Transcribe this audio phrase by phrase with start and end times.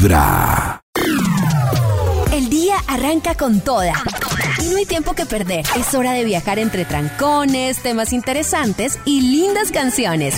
[0.00, 0.80] Vibra.
[2.32, 3.92] El día arranca con toda.
[4.58, 5.66] Y no hay tiempo que perder.
[5.76, 10.36] Es hora de viajar entre trancones, temas interesantes y lindas canciones.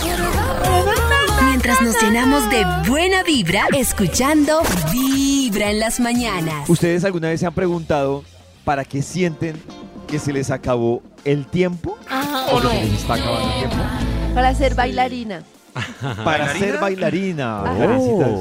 [1.44, 4.62] Mientras nos llenamos de buena vibra, escuchando
[4.92, 6.68] Vibra en las mañanas.
[6.68, 8.24] ¿Ustedes alguna vez se han preguntado
[8.64, 9.62] para qué sienten
[10.08, 11.96] que se les acabó el tiempo?
[12.50, 13.76] ¿O que se les está acabando el tiempo?
[14.34, 15.44] Para ser bailarina.
[16.24, 17.62] Para ser bailarina.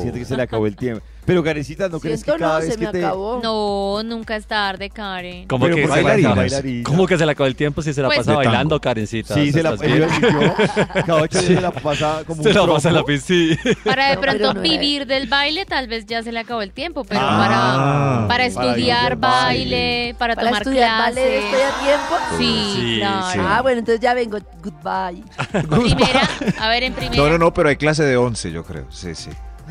[0.01, 1.05] Siente que se le acabó el tiempo.
[1.25, 3.05] Pero Karencita, ¿no crees que Siento cada no, vez se que me te...
[3.05, 3.39] acabó.
[3.43, 5.47] No, nunca es tarde, Karen.
[5.47, 6.83] ¿Cómo Pero que, por se la bailarina.
[6.83, 8.81] ¿Cómo que se la acabó el tiempo si se la Pues- pasa De bailando.
[8.81, 9.33] Karencita?
[9.35, 10.07] Sí, se la, ¿Estás bien?
[10.21, 10.55] yo, yo,
[11.05, 13.05] cada ocho se la pasa como Se un la pasa en la trompo.
[13.07, 13.57] piscina.
[13.85, 16.61] Para de No, pronto no era- vivir del baile, tal vez ya se le acabó
[16.63, 19.75] el tiempo, pero Ah, para, para para estudiar vivir del baile.
[19.75, 21.43] baile, para, Para tomar estudiar ballet clases.
[21.43, 22.15] estoy a tiempo.
[22.39, 23.25] Sí, Sí, claro.
[23.31, 23.39] sí.
[23.41, 24.37] Ah, bueno, entonces ya vengo.
[24.63, 25.23] Goodbye.
[25.51, 28.85] Primera, a ver, en primera, No, no, no, pero hay clase de 11, yo creo.
[28.89, 29.29] Sí, sí.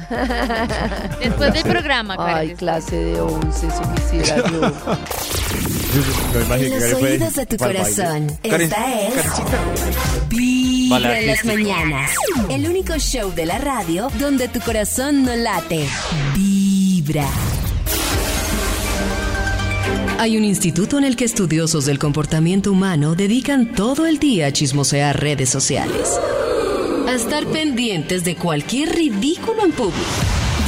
[1.20, 2.36] después del programa, Karen.
[2.36, 4.60] Ay, clase de 11, eso quisiera yo.
[6.32, 8.26] No imagino En que los Karen oídos de tu corazón.
[8.44, 9.14] Karen- Esta es.
[10.28, 12.10] Vibra en las mañanas.
[12.48, 15.88] El único show de la radio donde tu corazón no late.
[16.36, 17.26] Vibra.
[20.18, 24.52] Hay un instituto en el que estudiosos del comportamiento humano dedican todo el día a
[24.52, 26.20] chismosear redes sociales.
[27.10, 29.98] A estar pendientes de cualquier ridículo en público.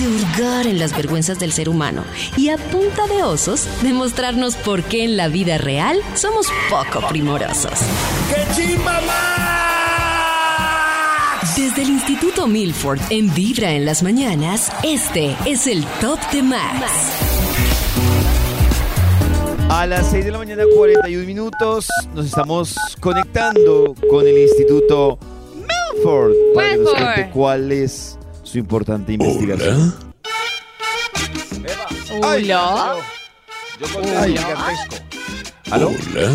[0.01, 2.03] De hurgar en las vergüenzas del ser humano.
[2.37, 7.79] Y a punta de osos, demostrarnos por qué en la vida real somos poco primorosos.
[11.57, 16.91] Desde el Instituto Milford en Vibra en las mañanas, este es el Top de Max.
[19.69, 25.32] A las 6 de la mañana, 41 minutos, nos estamos conectando con el Instituto Milford
[26.05, 27.05] para que nos Milford.
[27.15, 29.95] cuente cuál es su importante investigación.
[32.23, 32.95] Hola.
[33.81, 34.97] Yo gigantesco.
[35.71, 35.89] ¿Aló?
[35.89, 36.31] Hola.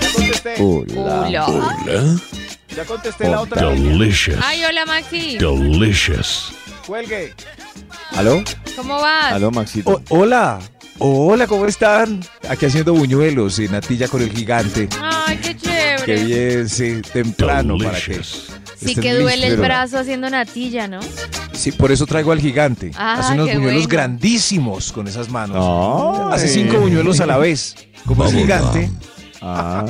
[0.00, 0.54] Ya contesté.
[0.58, 1.46] Hola.
[1.46, 2.16] Hola.
[2.76, 3.92] Ya contesté la otra línea.
[3.92, 4.38] Delicious.
[4.42, 5.38] Ay, hola, Maxi.
[5.38, 6.52] Delicious.
[6.86, 7.34] Cuelgue.
[8.12, 8.42] ¿Aló?
[8.76, 9.32] ¿Cómo vas?
[9.32, 9.90] ¿Aló, Maxito?
[10.08, 10.58] O- hola.
[10.98, 12.20] Hola, ¿cómo están?
[12.48, 14.88] Aquí haciendo buñuelos y natilla con el gigante.
[15.00, 16.04] Ay, qué chévere.
[16.04, 18.20] Qué bien, sí, temprano para que.
[18.80, 18.94] Delicious.
[18.94, 21.00] Sí que duele el brazo haciendo natilla, ¿no?
[21.52, 22.90] Sí, por eso traigo al gigante.
[22.96, 23.88] Ah, Hace unos buñuelos bueno.
[23.88, 26.32] grandísimos con esas manos.
[26.32, 27.74] Hace cinco buñuelos a la vez.
[28.06, 28.90] Como es gigante.
[29.42, 29.86] Ah.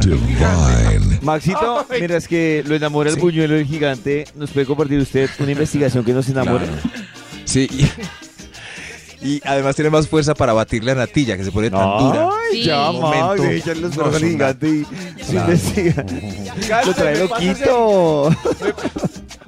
[0.00, 1.18] Divine.
[1.20, 3.20] Maxito, mira, es que lo enamora el Sí.
[3.20, 4.24] buñuelo del gigante.
[4.34, 6.64] ¿Nos puede compartir usted una investigación que nos enamore?
[6.64, 6.80] Claro.
[7.44, 7.68] Sí.
[9.22, 12.28] Y, además tiene más fuerza para batir la natilla que se pone tan dura.
[12.52, 12.90] Ay, ya,
[13.34, 14.04] de echarle los No.
[16.84, 18.30] Lo trae loquito.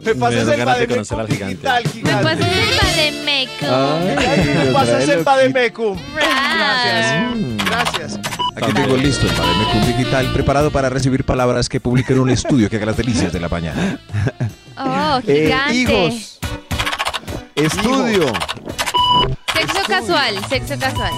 [0.01, 1.69] Me Me conocer al gigante.
[2.03, 3.67] Me pasas el Bademeco.
[3.67, 5.49] Ay, lo trae loquito.
[5.55, 5.99] Mecum.
[6.15, 7.67] Gracias.
[7.67, 8.21] Gracias.
[8.57, 12.69] Aquí tengo listo el Bademecum digital preparado para recibir palabras que publiquen en un estudio
[12.69, 14.01] que haga las delicias de la mañana.
[14.77, 15.75] Oh, Eh, gigante.
[15.75, 16.39] hijos.
[17.55, 18.33] Estudio.
[19.59, 21.13] Sexo casual, sexo casual.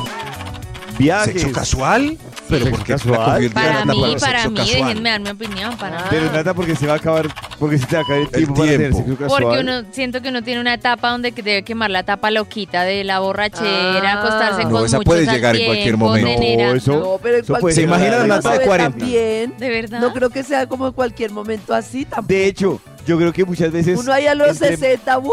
[0.98, 1.32] Viajes.
[1.42, 2.18] ¿Sexo casual?
[2.48, 3.44] ¿Pero ¿Sexo por qué casual?
[3.44, 4.78] la Para mí, para mí, casual?
[4.88, 5.76] déjenme dar mi opinión.
[5.76, 6.04] Para.
[6.10, 7.28] Pero nada porque se va a acabar,
[7.58, 8.98] porque se te va a acabar el tiempo para tiempo.
[8.98, 9.42] sexo casual.
[9.42, 12.82] Porque uno siento que uno tiene una etapa donde que debe quemar la etapa loquita
[12.82, 14.18] de la borrachera, Ah.
[14.20, 16.42] acostarse No, con esa muchos puede llegar en cualquier tiempo, momento.
[16.62, 18.98] No, eso- No, pero en eso puede ¿Se imagina una la nata de ve 40?
[18.98, 19.54] También.
[19.58, 20.00] ¿De verdad?
[20.00, 22.26] No creo que sea como en cualquier momento así tampoco.
[22.28, 23.98] De hecho, yo creo que muchas veces.
[23.98, 25.32] Uno ahí a los entre- 60, ¡wujú!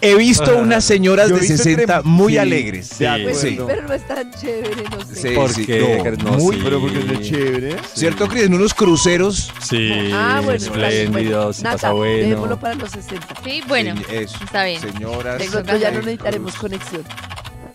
[0.00, 2.88] He visto unas señoras de he visto 60 entre- muy sí, alegres.
[2.90, 3.04] de Sí.
[3.06, 3.40] acuerdo.
[3.40, 3.58] Sí.
[3.66, 5.14] pero no es tan chévere, no sé.
[5.14, 6.16] Sí, ¿Por sí, qué?
[6.18, 6.60] no, No, muy, sí.
[6.64, 7.76] Pero porque es chévere.
[7.94, 8.42] ¿Cierto, Cris?
[8.44, 9.50] En unos cruceros.
[9.62, 11.62] Sí, Ah, bueno, está bien, espléndido, bueno.
[11.62, 12.60] pasa dejémoslo bueno.
[12.60, 13.26] para los 60.
[13.44, 14.38] Sí, bueno, Sí, eso.
[14.44, 14.80] está bien.
[14.80, 15.38] Señoras.
[15.38, 17.02] De pronto ya no necesitaremos conexión.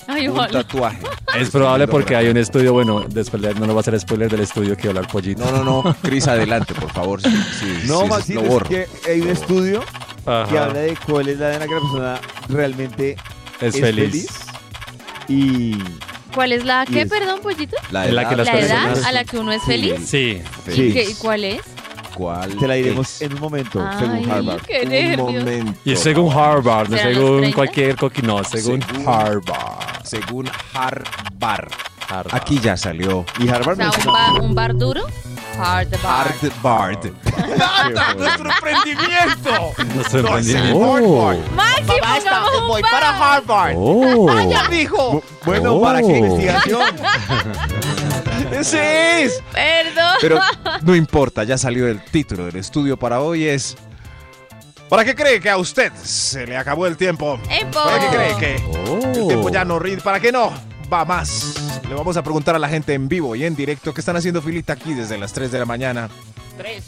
[0.07, 0.63] Ay, Un ojalá.
[0.63, 0.99] tatuaje.
[1.37, 4.39] Es probable porque hay un estudio, bueno, después no nos va a hacer spoiler del
[4.41, 5.43] estudio que habla el pollito.
[5.43, 5.95] No, no, no.
[6.01, 7.21] Cris, adelante, por favor.
[7.21, 7.29] Sí,
[7.59, 9.83] sí, No, sí, lo es que hay un estudio
[10.25, 13.17] que habla de cuál es la edad en la que la persona realmente
[13.61, 14.05] Es, es feliz.
[14.11, 14.27] feliz.
[15.27, 15.77] Y.
[16.33, 17.75] ¿Cuál es la es- perdón, pollito?
[17.91, 19.67] En la que las La edad personas- a la que uno es Sí.
[19.67, 19.93] feliz.
[20.07, 20.41] Sí.
[20.67, 21.61] ¿Y qué- y cuál es?
[22.17, 22.55] ¿Cuál?
[22.57, 24.61] Te la diremos en un momento, Ay, según Harvard.
[24.61, 25.17] qué Un nervios.
[25.43, 25.79] momento.
[25.85, 27.55] Y según Harvard, no ¿Serán los según 30?
[27.55, 30.03] cualquier coqui, no, según Según- Harvard.
[30.03, 31.71] Según Harvard.
[32.09, 32.33] Harvard.
[32.35, 33.23] Aquí ya salió.
[33.39, 35.05] Y O Harvard sea, no es un, ba- un bar duro.
[35.59, 36.33] Hard bar.
[36.63, 37.05] Harvard.
[38.17, 39.73] Nuestro emprendimiento!
[39.95, 40.79] Nuestro No, emprendimiento.
[40.79, 41.33] Oh.
[41.55, 42.91] Maxi, pongamos voy bar.
[42.91, 43.73] para Harvard.
[43.77, 44.27] Oh.
[44.71, 45.23] dijo!
[45.45, 45.81] Bueno, Oh.
[45.81, 46.81] ¿para qué investigación?
[48.51, 49.43] ¡Ese es!
[49.51, 50.15] Perdón.
[50.21, 50.39] Pero
[50.83, 53.75] no importa, ya salió el título del estudio para hoy es
[54.89, 57.39] ¿Para qué cree que a usted se le acabó el tiempo?
[57.49, 57.83] ¡Epo!
[57.83, 59.27] ¿Para qué cree que el Oh.
[59.27, 60.01] tiempo ya no rinde?
[60.01, 60.53] ¿Para qué no?
[60.91, 61.55] Va más.
[61.89, 64.41] Le vamos a preguntar a la gente en vivo y en directo que están haciendo
[64.41, 66.09] filita aquí desde las 3 de la mañana.
[66.57, 66.85] Tres.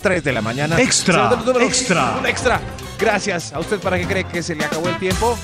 [0.00, 0.80] 3 de la mañana.
[0.80, 2.16] Extra, extra.
[2.18, 2.60] Un extra.
[2.98, 3.52] Gracias.
[3.52, 5.36] ¿A usted para qué cree que se le acabó el tiempo?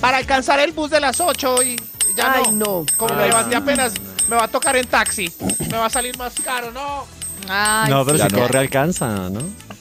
[0.00, 1.76] Para alcanzar el bus de las 8 y
[2.14, 2.80] ya Ay, no.
[2.82, 2.86] no.
[2.98, 3.94] Como me levanté apenas,
[4.30, 5.30] me va a tocar en taxi.
[5.70, 7.04] Me va a salir más caro, ¿no?
[7.48, 8.40] Ay, No, pero Ya si no.
[8.42, 9.40] corre alcanza, ¿no?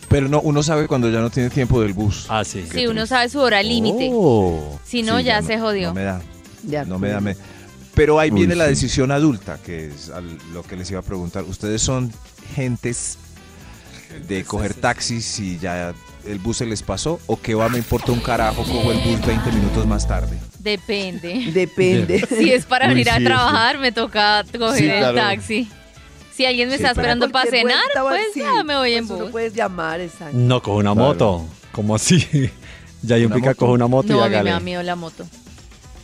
[0.10, 2.26] Pero no, uno sabe cuando ya no tiene tiempo del bus.
[2.30, 2.66] Ah, sí.
[2.72, 4.10] sí, uno sabe su hora límite.
[4.12, 4.80] Oh.
[4.84, 5.90] Si no, Sí, ya no- se jodió.
[5.90, 6.22] No me da.
[6.64, 7.22] De No me da.
[7.22, 7.38] me-
[7.94, 11.04] Pero ahí Uy, viene la decisión adulta, que es al- lo que les iba a
[11.04, 11.44] preguntar.
[11.44, 12.12] ¿Ustedes son
[12.56, 13.18] gentes
[14.28, 15.94] de coger taxis y ya
[16.30, 17.20] el bus se les pasó?
[17.28, 20.38] ¿O que va, me importa un carajo, cojo el bus 20 minutos más tarde?
[20.60, 21.52] Depende.
[21.54, 22.26] Depende.
[22.28, 25.16] Si es para Uy, venir a sí, trabajar, me toca coger Sí, el claro.
[25.18, 25.70] taxi.
[26.36, 29.20] Si alguien me Sí, está esperando para cenar, pues así, ya me voy en pues
[29.20, 29.32] bus.
[29.32, 30.38] puedes llamar, exacto.
[30.38, 31.08] No, cojo una Claro.
[31.10, 31.46] moto.
[31.72, 32.26] ¿Cómo así?
[33.02, 33.60] Ya hay un ¿Una pica, moto?
[33.60, 34.52] cojo una moto No, y a mí me hágale.
[34.52, 35.26] da miedo la moto.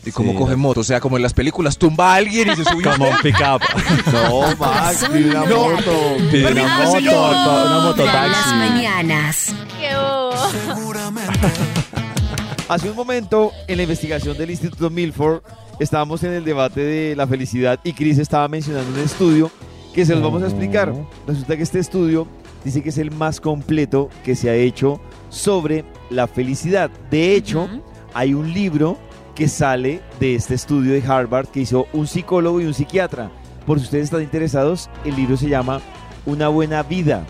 [0.06, 0.38] ¿Y cómo Sí.
[0.38, 0.82] coge moto?
[0.82, 2.84] O sea, como en las películas, tumba a alguien y se sube.
[2.98, 3.62] Como un pick-up.
[4.14, 5.70] No, Max, pide una No.
[5.70, 5.92] moto.
[6.32, 7.30] Pide una moto, señor.
[7.36, 9.56] una moto Vibra en las mañanas.
[9.80, 10.94] ¡Qué bobo!
[12.68, 15.42] Hace un momento, en la investigación del Instituto Milford,
[15.80, 19.52] estábamos en el debate de la felicidad y Chris estaba mencionando un estudio
[19.94, 20.92] que se los vamos a explicar.
[21.28, 22.28] Resulta que este estudio
[22.64, 25.00] dice que es el más completo que se ha hecho
[25.30, 26.90] sobre la felicidad.
[27.12, 27.82] De hecho, Ujú.
[28.16, 28.98] hay un libro
[29.36, 33.30] que sale de este estudio de Harvard que hizo un psicólogo y un psiquiatra.
[33.66, 35.82] Por si ustedes están interesados, el libro se llama
[36.26, 37.26] Una buena vida.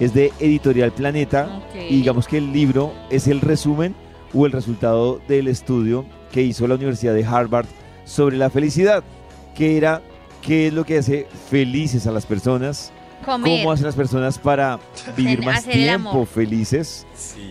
[0.00, 3.94] Es de Editorial Planeta y digamos que el libro es el resumen
[4.34, 7.66] o el resultado del estudio que hizo la Universidad de Harvard
[8.04, 9.04] sobre la felicidad,
[9.54, 10.02] que era
[10.42, 12.92] qué es lo que hace felices a las personas,
[13.24, 13.60] Comer.
[13.60, 14.80] cómo hacen las personas para
[15.16, 17.06] vivir más tiempo felices.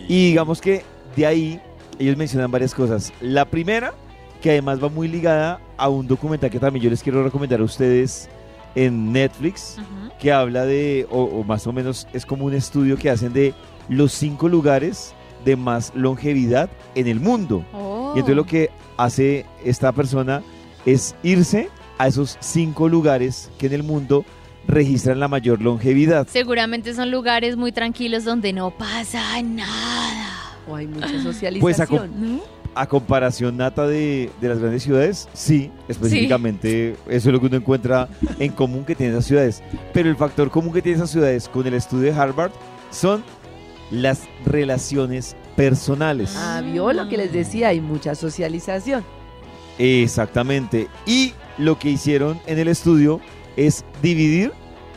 [0.06, 0.84] Y digamos que
[1.16, 1.60] de ahí
[1.98, 3.12] ellos mencionan varias cosas.
[3.20, 3.94] La primera,
[4.42, 7.64] que además va muy ligada a un documental que también yo les quiero recomendar a
[7.64, 8.28] ustedes
[8.74, 9.76] en Netflix,
[10.20, 13.54] que habla de, o, o más o menos es como un estudio que hacen de
[13.88, 15.14] los cinco lugares
[15.44, 17.64] de más longevidad en el mundo.
[17.72, 18.12] Oh.
[18.14, 20.42] Y entonces lo que hace esta persona
[20.86, 21.68] es irse
[21.98, 24.24] a esos cinco lugares que en el mundo
[24.66, 26.26] registran la mayor longevidad.
[26.28, 30.43] Seguramente son lugares muy tranquilos donde no pasa nada.
[30.68, 31.60] O hay mucha socialización.
[31.60, 32.40] Pues a com- ¿no?
[32.76, 37.56] A comparación nata de, de las grandes ciudades, sí, específicamente eso es lo que uno
[37.56, 38.08] encuentra
[38.40, 39.62] en común que tienen esas ciudades.
[39.92, 42.50] Pero el factor común que tienen esas ciudades con el estudio de Harvard
[42.90, 43.22] son
[43.92, 46.34] las relaciones personales.
[46.36, 49.04] Ah, vio lo que les decía, hay mucha socialización.
[49.78, 50.88] Exactamente.
[51.06, 53.20] Y lo que hicieron en el estudio
[53.56, 54.52] es dividir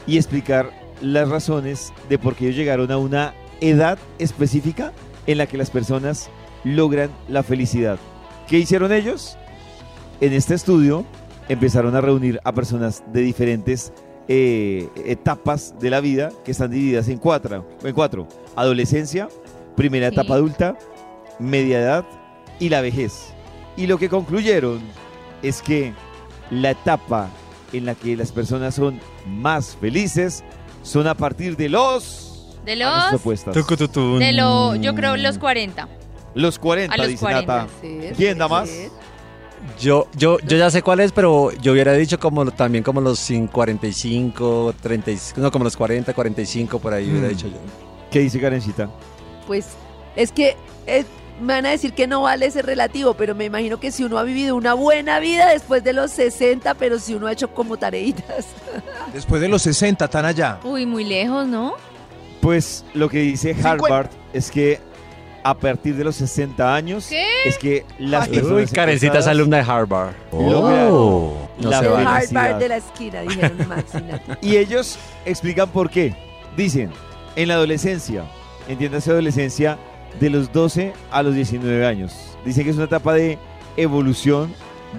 [0.07, 0.71] y explicar
[1.01, 4.93] las razones de por qué ellos llegaron a una edad específica
[5.27, 6.29] en la que las personas
[6.63, 7.99] logran la felicidad.
[8.47, 9.37] ¿Qué hicieron ellos?
[10.21, 11.05] En este estudio
[11.49, 13.93] empezaron a reunir a personas de diferentes
[14.27, 18.27] eh, etapas de la vida que están divididas en cuatro, en cuatro.
[18.55, 19.29] Adolescencia,
[19.75, 20.15] primera Sí.
[20.15, 20.77] etapa adulta,
[21.39, 22.05] media edad
[22.59, 23.27] y la vejez.
[23.77, 24.79] Y lo que concluyeron
[25.43, 25.93] es que
[26.49, 27.29] la etapa
[27.73, 30.43] en la que las personas son más felices
[30.83, 32.23] son a partir de los...
[32.67, 34.19] De los.
[34.19, 34.75] De lo.
[34.75, 35.87] Yo creo los 40.
[36.35, 37.55] Los 40, A los dice 40.
[37.57, 37.67] Nata.
[37.81, 38.69] Ser, ¿Quién da más?
[38.69, 38.91] ser.
[39.79, 43.19] Yo, yo, yo ya sé cuál es, pero yo hubiera dicho como también como los
[43.27, 47.31] cin- 45, 35, no, como los 40, 45, por ahí hubiera Mm.
[47.31, 47.57] dicho yo.
[48.11, 48.89] ¿Qué dice Karencita?
[49.47, 49.65] Pues
[50.15, 51.05] es que eh,
[51.41, 54.17] me van a decir que no vale ese relativo, pero me imagino que si uno
[54.19, 57.77] ha vivido una buena vida después de los 60, pero si uno ha hecho como
[57.77, 58.45] tareitas.
[59.13, 60.59] Después de los 60, tan allá.
[60.63, 61.73] Uy, muy lejos, ¿no?
[62.41, 64.79] Pues lo que dice Harvard es que
[65.43, 67.25] a partir de los 60 años ¿Qué?
[67.45, 70.13] es que las Uy, personas Karencita es aluna de Harvard.
[70.31, 71.77] Oh, no la.
[71.79, 73.57] Harvard de la esquina, dijeron.
[74.41, 76.13] Y ellos explican por qué.
[76.57, 76.91] Dicen,
[77.35, 78.25] en la adolescencia,
[78.67, 79.77] entiéndase adolescencia
[80.19, 82.37] de los 12 a los 19 años.
[82.43, 83.37] Dicen que es una etapa de
[83.77, 84.53] evolución,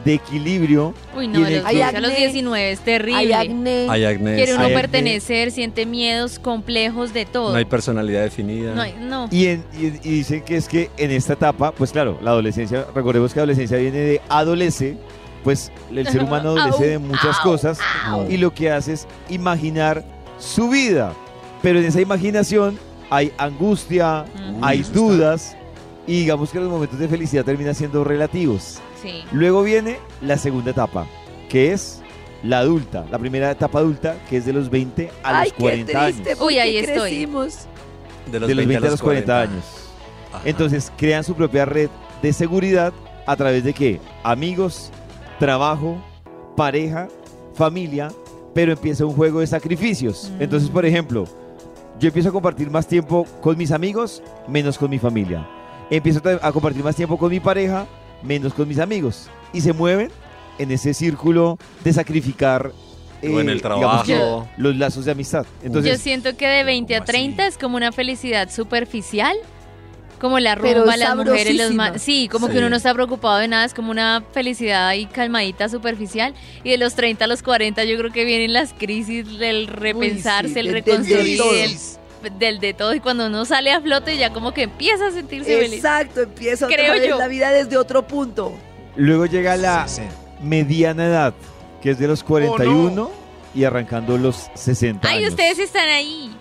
[0.04, 0.94] de equilibrio.
[1.16, 3.34] Uy, Y no, a el los, que- 12 a los 19 es Hay terrible.
[3.34, 3.86] acné.
[3.90, 4.36] Hay acné.
[4.36, 4.80] Quiere uno Hay acné.
[4.82, 7.50] pertenecer, siente miedos complejos de todo.
[7.52, 8.74] No hay personalidad definida.
[8.74, 9.28] No hay- no.
[9.30, 12.86] Y, en- y- y dicen que es que en esta etapa, pues claro, la adolescencia,
[12.94, 14.96] recordemos que la adolescencia viene de adolece,
[15.44, 17.78] pues el ser humano adolece de muchas cosas
[18.28, 20.04] y lo que hace es imaginar
[20.38, 21.12] su vida.
[21.62, 22.78] Pero en esa imaginación
[23.10, 24.58] hay angustia, Ujú.
[24.64, 25.56] hay dudas
[26.06, 28.78] y digamos que los momentos de felicidad terminan siendo relativos.
[29.02, 29.22] Sí.
[29.32, 31.06] Luego viene la segunda etapa,
[31.48, 32.00] que es
[32.42, 35.92] la adulta, la primera etapa adulta, que es de los 20 a Ay, los 40
[35.92, 36.40] qué triste, años.
[36.42, 37.10] Uy, ahí estoy.
[37.10, 37.66] crecimos.
[38.30, 39.64] De los, De los 20 a los 40 40 años.
[40.44, 41.88] Entonces crean su propia red
[42.22, 42.92] de seguridad
[43.26, 44.00] a través de qué?
[44.22, 44.90] Amigos,
[45.38, 45.96] trabajo,
[46.56, 47.08] pareja,
[47.54, 48.08] familia,
[48.54, 50.30] pero empieza un juego de sacrificios.
[50.38, 50.42] Mm.
[50.42, 51.24] Entonces, por ejemplo,
[51.98, 55.46] yo empiezo a compartir más tiempo con mis amigos, menos con mi familia.
[55.90, 57.86] Empiezo a compartir más tiempo con mi pareja,
[58.22, 59.28] menos con mis amigos.
[59.52, 60.10] Y se mueven
[60.58, 62.72] en ese círculo de sacrificar
[63.22, 64.48] O en eh, el digamos que, trabajo.
[64.56, 65.44] los lazos de amistad.
[65.60, 67.12] Yo Entonces, siento que de 20 a ¿cómo así?
[67.12, 69.36] 30 es como una felicidad superficial.
[70.20, 72.52] Como la rumba, las mujeres, los ma- Sí, como Sí.
[72.54, 76.34] que uno no está preocupado de nada, es como una felicidad ahí calmadita, superficial.
[76.64, 80.58] Y de los 30 a los 40 yo creo que vienen las crisis, el repensarse,
[80.58, 81.76] el reconstruir, el-
[82.38, 82.94] del de todo.
[82.94, 85.74] Y cuando uno sale a flote ya como que empieza a sentirse feliz.
[85.74, 87.18] Exacto, empieza otra Creo yo.
[87.18, 88.52] la vida desde otro punto.
[88.96, 90.08] luego llega la Sí, sí.
[90.42, 91.34] mediana edad,
[91.82, 93.10] que es de los 41
[93.54, 95.30] y arrancando los 60 Ay, años.
[95.30, 96.34] ustedes están ahí.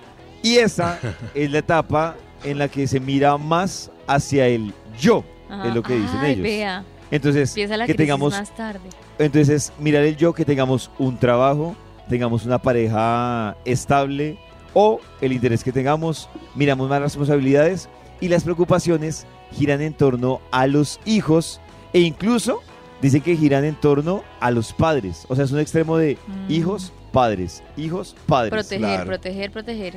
[0.43, 1.00] Y esa
[1.34, 5.67] es la etapa en la que se mira más hacia el yo, Ajá.
[5.67, 6.43] es lo que dicen Ay, ellos.
[6.43, 8.81] vea, Entonces, empieza la que tengamos, más tarde.
[9.17, 11.75] entonces mirar el yo, que tengamos un trabajo,
[12.10, 14.38] tengamos una pareja estable
[14.79, 17.89] o el interés que tengamos, miramos más las responsabilidades
[18.22, 21.60] y las preocupaciones giran en torno a los hijos
[21.93, 22.60] e incluso
[23.01, 25.25] dicen que giran en torno a los padres.
[25.29, 26.51] O sea, es un extremo de Mm.
[26.51, 28.51] hijos, padres, hijos, padres.
[28.51, 29.05] Proteger, claro.
[29.07, 29.93] proteger, proteger.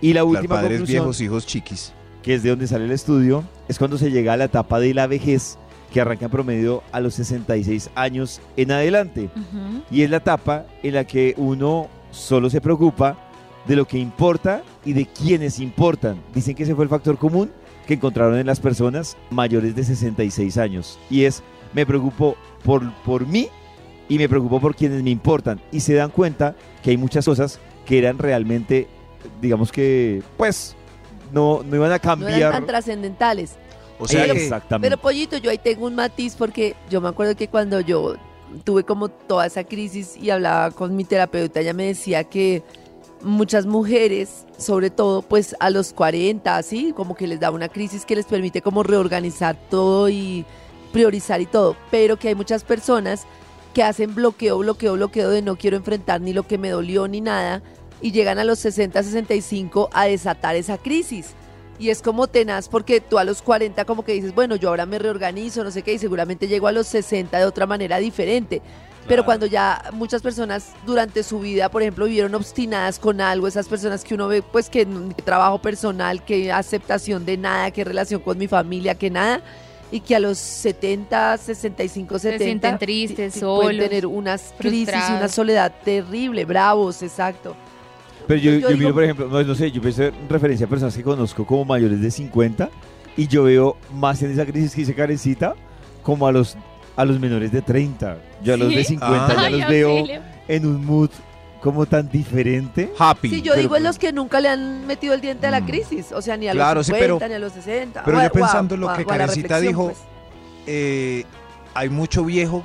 [0.00, 1.92] Y la Claro, última padres conclusión, viejos, hijos chiquis.
[2.22, 4.94] que es de donde sale el estudio, es cuando se llega a la etapa de
[4.94, 5.58] la vejez,
[5.92, 9.28] que arranca en promedio a los 66 años en adelante.
[9.90, 13.18] Y es la etapa en la que uno solo se preocupa
[13.66, 16.20] de lo que importa y de quienes importan.
[16.34, 17.50] Dicen que ese fue el factor común
[17.86, 20.98] que encontraron en las personas mayores de 66 años.
[21.10, 21.42] Y es,
[21.72, 23.48] me preocupo por, por mí
[24.08, 25.60] y me preocupo por quienes me importan.
[25.72, 28.88] Y se dan cuenta que hay muchas cosas que eran realmente,
[29.40, 30.76] digamos que, pues,
[31.32, 32.52] no, no iban a No eran cambiar.
[32.52, 33.56] tan trascendentales.
[33.98, 34.88] O sea Pero- Exactamente.
[34.90, 38.16] Pero Pollito, yo ahí tengo un matiz porque yo me acuerdo que cuando yo
[38.64, 42.62] tuve como toda esa crisis y hablaba con mi terapeuta, ella me decía que
[43.22, 48.04] muchas mujeres, sobre todo pues a los 40, así, como que les da una crisis
[48.04, 50.44] que les permite como reorganizar todo y
[50.92, 53.26] priorizar y todo, pero que hay muchas personas
[53.72, 57.20] que hacen bloqueo, bloqueo, bloqueo de no quiero enfrentar ni lo que me dolió ni
[57.20, 57.62] nada
[58.02, 61.34] y llegan a los 60, 65 a desatar esa crisis.
[61.78, 64.86] Y es como tenaz porque tú a los 40 como que dices, bueno, yo ahora
[64.86, 68.60] me reorganizo, no sé qué, y seguramente llego a los 60 de otra manera diferente.
[69.08, 73.66] Pero cuando ya muchas personas durante su vida, por ejemplo, vivieron obstinadas con algo, esas
[73.66, 74.86] personas que uno ve, pues que
[75.24, 79.40] trabajo personal, que aceptación de nada, que relación con mi familia, que nada,
[79.90, 84.88] y que a los 70, 65, 70 sienten tristes, ti- pueden solos, tener unas crisis
[84.88, 85.32] y una frustrados.
[85.32, 87.56] soledad terrible, bravos, exacto.
[88.28, 90.64] Pero yo, Yo yo digo- miro, por ejemplo, no, no sé, yo pienso en referencia
[90.66, 92.70] a personas que conozco como mayores de 50
[93.16, 95.54] y yo veo más en esa crisis que dice Karencita
[96.04, 96.56] como a los,
[96.96, 98.18] a los menores de 30.
[98.42, 98.74] Yo a los ¿Sí?
[98.76, 99.34] de 50 Ah.
[99.34, 100.20] ya Ay, los veo auxilio.
[100.48, 101.10] en un mood
[101.62, 102.92] como tan diferente.
[102.98, 103.28] happy.
[103.30, 105.60] Sí, yo pero- digo en los que nunca le han metido el diente a la
[105.60, 105.66] Mm.
[105.66, 108.02] crisis, o sea, ni a Claro, los sí, 50, pero- ni a los 60.
[108.04, 109.98] pero o a- yo pensando en lo que Karencita dijo, pues.
[110.66, 111.24] eh,
[111.74, 112.64] hay mucho viejo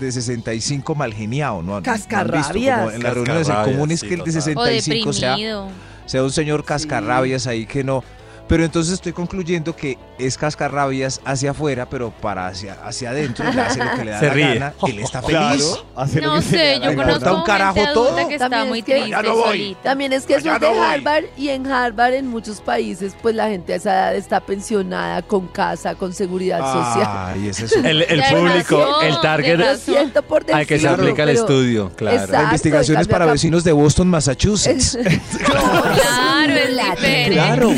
[0.00, 1.62] de 65 mal geniado, ¿no?
[1.62, 1.92] ¿No han visto?
[2.08, 2.78] Cascarrabias.
[2.80, 4.56] Como en las reuniones en Cascarrabias, comunes sí, que el de total.
[4.56, 5.68] O 65 sea, deprimido.
[6.06, 8.02] sea un señor cascarrabias ahí que no.
[8.46, 13.60] Pero entonces estoy concluyendo que es cascarrabias hacia afuera, pero para hacia, hacia adentro le
[13.62, 14.54] hace lo que le da Se la ríe.
[14.54, 14.74] gana.
[14.86, 15.74] Él está feliz.
[15.96, 17.04] hace lo No que se le sé, da yo la gana.
[17.14, 18.16] conozco un carajo gente todo.
[18.28, 19.44] que está También muy es que- triste, Ya no voy.
[19.48, 19.80] solita.
[19.82, 20.84] También es que eso Allá es de no voy.
[20.94, 25.22] Harvard y en Harvard en muchos países pues la gente a esa edad está pensionada,
[25.22, 27.08] con casa, con seguridad social.
[27.34, 30.82] Ay, ese es un- El, el público, el target Lo siento por al que se
[30.86, 32.16] decirlo, aplica el pero- estudio, claro.
[32.18, 34.98] Exacto, Investigaciones en cambio para acá- vecinos de Boston, Massachusetts.
[35.44, 37.00] Claro, es Chocolate.
[37.00, 37.32] diferente.
[37.32, 37.70] Claro.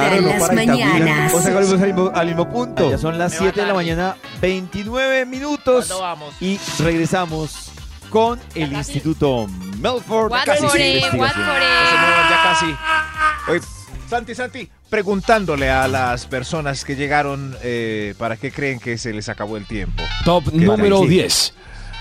[0.00, 1.34] Vibra Claro, en no las para mañanas.
[1.34, 2.90] O sea, que volvemos al mismo, al mismo punto.
[2.90, 5.86] Ya son las Me 7 de la mañana, 29 minutos.
[5.86, 6.34] ¿Cuándo vamos?
[6.40, 7.70] Y regresamos
[8.10, 9.46] con el Instituto
[9.80, 10.30] Melford.
[10.30, 11.46] What Casi for sin it, what investigación.
[11.46, 12.42] for Ya it.
[12.44, 13.50] casi.
[13.52, 13.60] Oye,
[14.08, 19.28] Santi, Santi, preguntándole a las personas que llegaron eh, para qué creen que se les
[19.28, 20.02] acabó el tiempo.
[20.24, 21.08] Top número Sí.
[21.08, 21.54] 10.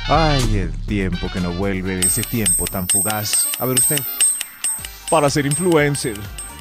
[0.08, 3.48] Ay, el tiempo que no vuelve, ese tiempo tan fugaz.
[3.58, 4.00] A ver usted.
[5.10, 6.16] Para ser influencer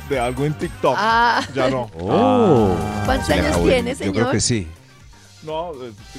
[0.09, 0.95] de algo en TikTok.
[0.99, 1.91] Ah, Ya no.
[1.99, 2.77] Oh.
[3.05, 4.31] ¿cuántos Se le años acabó tiene, Yo creo señor?
[4.33, 4.69] que sí.
[5.43, 5.73] No,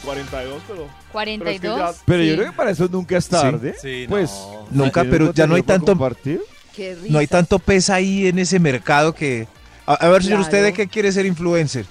[0.03, 0.87] 42, pero...
[1.11, 1.95] 42.
[2.05, 2.37] Pero yo Sí.
[2.37, 3.75] creo que para eso nunca es tarde.
[3.81, 4.29] Sí, pues
[4.69, 4.83] no.
[4.85, 6.41] Nunca, pero ya no hay tanto- compartir.
[6.75, 7.37] Qué No hay risa.
[7.37, 9.47] tanto pez ahí en ese mercado que...
[9.87, 10.65] A, a ver, señor, ¿usted Claro.
[10.65, 11.85] de qué quiere ser influencer?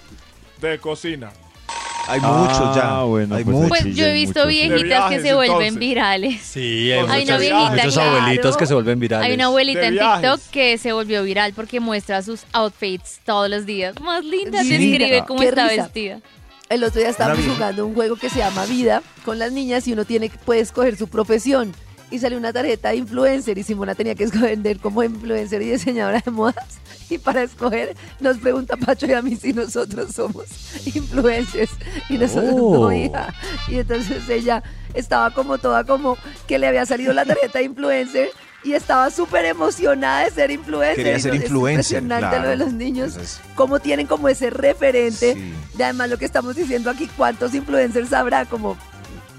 [0.61, 1.33] De cocina.
[2.09, 2.99] Hay muchos ya.
[2.99, 3.69] Ah, bueno, hay pues muchos.
[3.71, 4.49] Pues yo he visto muchos.
[4.49, 5.79] viejitas que se vuelven entonces.
[5.79, 6.43] virales.
[6.43, 8.11] Sí, hay, Hay una muchos, viejita, muchos claro.
[8.19, 9.27] abuelitos que se vuelven virales.
[9.29, 10.21] Hay una abuelita De en viajes.
[10.31, 13.99] TikTok que se volvió viral porque muestra sus outfits todos los días.
[14.01, 14.69] Más linda, Sí.
[14.71, 15.83] describe cómo Qué está risa.
[15.85, 16.21] vestida.
[16.69, 19.93] El otro día estábamos jugando un juego que se llama Vida con las niñas y
[19.93, 21.75] uno tiene puede escoger su profesión.
[22.15, 26.23] Y salió una tarjeta de influencer y Simona tenía que escoger como influencer y diseñadora
[26.25, 26.79] de modas.
[27.11, 30.47] Y para escoger nos pregunta Pacho y a mí si nosotros somos
[30.95, 31.71] influencers
[32.09, 32.75] y nosotros Oh.
[32.85, 33.35] no, hija.
[33.69, 34.63] Y entonces ella
[34.95, 36.17] estaba como toda como
[36.47, 38.29] que le había salido la tarjeta de influencer
[38.63, 40.97] y estaba súper emocionada de ser influencer.
[40.97, 42.65] Quería ser no- es influencer, impresionante lo de claro.
[42.65, 45.35] los niños Entonces, cómo tienen como ese referente.
[45.35, 45.53] Sí.
[45.79, 48.47] Y además lo que estamos diciendo aquí, ¿cuántos influencers habrá?
[48.47, 48.79] Como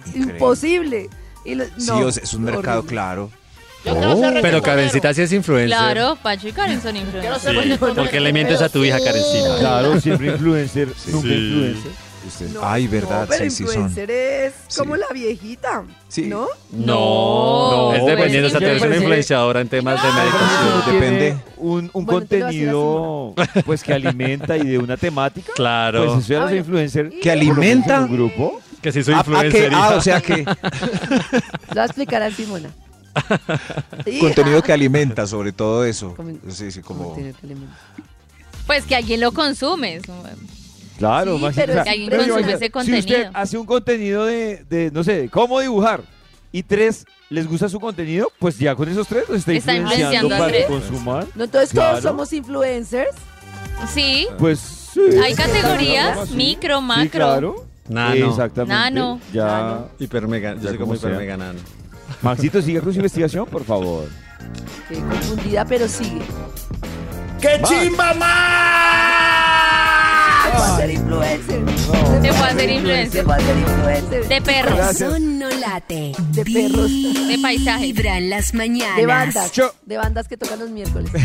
[0.08, 0.34] Increíble.
[0.34, 1.10] imposible.
[1.46, 2.90] Y lo- Sí, no, o sea, es un mercado horrible.
[2.92, 3.30] claro.
[3.84, 4.64] Ser Pero.
[4.64, 5.78] Karencita sí es influencer.
[5.78, 7.40] Claro, Pacho y Karen son influencers.
[7.42, 7.48] Sí.
[7.50, 7.96] reggaetonero.
[8.02, 9.60] ¿Por qué le mientes a tu hija, Karencita?
[9.60, 11.34] Claro, siempre influencer, nunca Sí.
[11.36, 11.92] influencer.
[12.56, 13.68] No, Ay, verdad, no, pero sí, sí son.
[13.84, 14.80] influencer es Sí.
[14.80, 16.24] como la viejita, Sí.
[16.24, 16.48] ¿no?
[16.72, 21.38] No, es dependiendo, o sea, tú eres una influenciadora en temas de tiene depende.
[21.58, 23.34] Un, un Bueno, contenido
[23.68, 25.54] pues que alimenta y de una temática.
[25.56, 26.06] Claro.
[26.14, 27.12] Pues eso ya Ah, los influencer.
[27.22, 28.00] ¿Que alimenta?
[28.02, 28.60] Un grupo.
[28.86, 29.70] Que sí soy Ah, ah, influencer.
[29.70, 30.54] que- ah, o sea que Lo
[31.74, 32.70] voy a explicar a Simona.
[34.06, 36.16] Sí, contenido que alimenta, sobre todo eso.
[36.16, 37.06] Comen- Sí, sí, como...
[37.10, 37.76] contenido que alimenta.
[38.68, 40.02] Pues que alguien lo consume.
[40.98, 43.00] Claro, Sí, Maxi, pero o sea, es alguien pero consume ese Si contenido.
[43.00, 46.02] usted hace un contenido de, de, no sé, de cómo dibujar
[46.52, 50.28] y tres les gusta su contenido, pues ya con esos tres los está, Está influenciando
[50.28, 51.28] influenciando a para que consuman.
[51.36, 51.90] No, entonces Claro.
[51.92, 53.10] todos somos influencers.
[53.94, 54.60] Sí, Pues
[54.94, 55.02] sí.
[55.22, 56.36] hay categorías, Sí.
[56.36, 57.10] micro, Sí, macro.
[57.12, 57.66] claro.
[57.90, 58.30] Nano.
[58.30, 58.74] Exactamente.
[58.74, 59.20] Nano.
[59.34, 59.46] Ya.
[59.46, 59.88] Nano.
[60.00, 61.20] Hiper mega, yo Ya soy como como hiper sea.
[61.20, 61.60] mega nano.
[62.22, 64.08] Maxito, siga con su investigación, por favor.
[64.90, 66.22] Quedé confundida, pero sigue.
[67.42, 68.14] ¡Qué chimba
[70.44, 71.62] Se puede hacer influencer.
[72.22, 73.24] Se puede hacer Se influencer.
[73.26, 74.28] puede hacer influencer.
[74.28, 76.12] De perros, Corazón no late.
[76.32, 76.92] De perros.
[77.28, 77.82] de paisajes.
[77.94, 78.98] Vibran las mañanas.
[78.98, 79.52] De bandas.
[79.86, 81.12] De bandas que tocan los miércoles.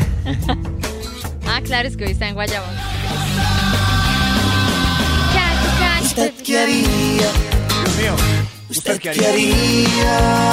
[1.52, 2.64] Ah, claro, es que hoy está en Guayabo.
[6.14, 6.66] Cha, cha, cha.
[6.66, 8.16] Dios mío.
[8.68, 10.50] ¿Usted qué haría?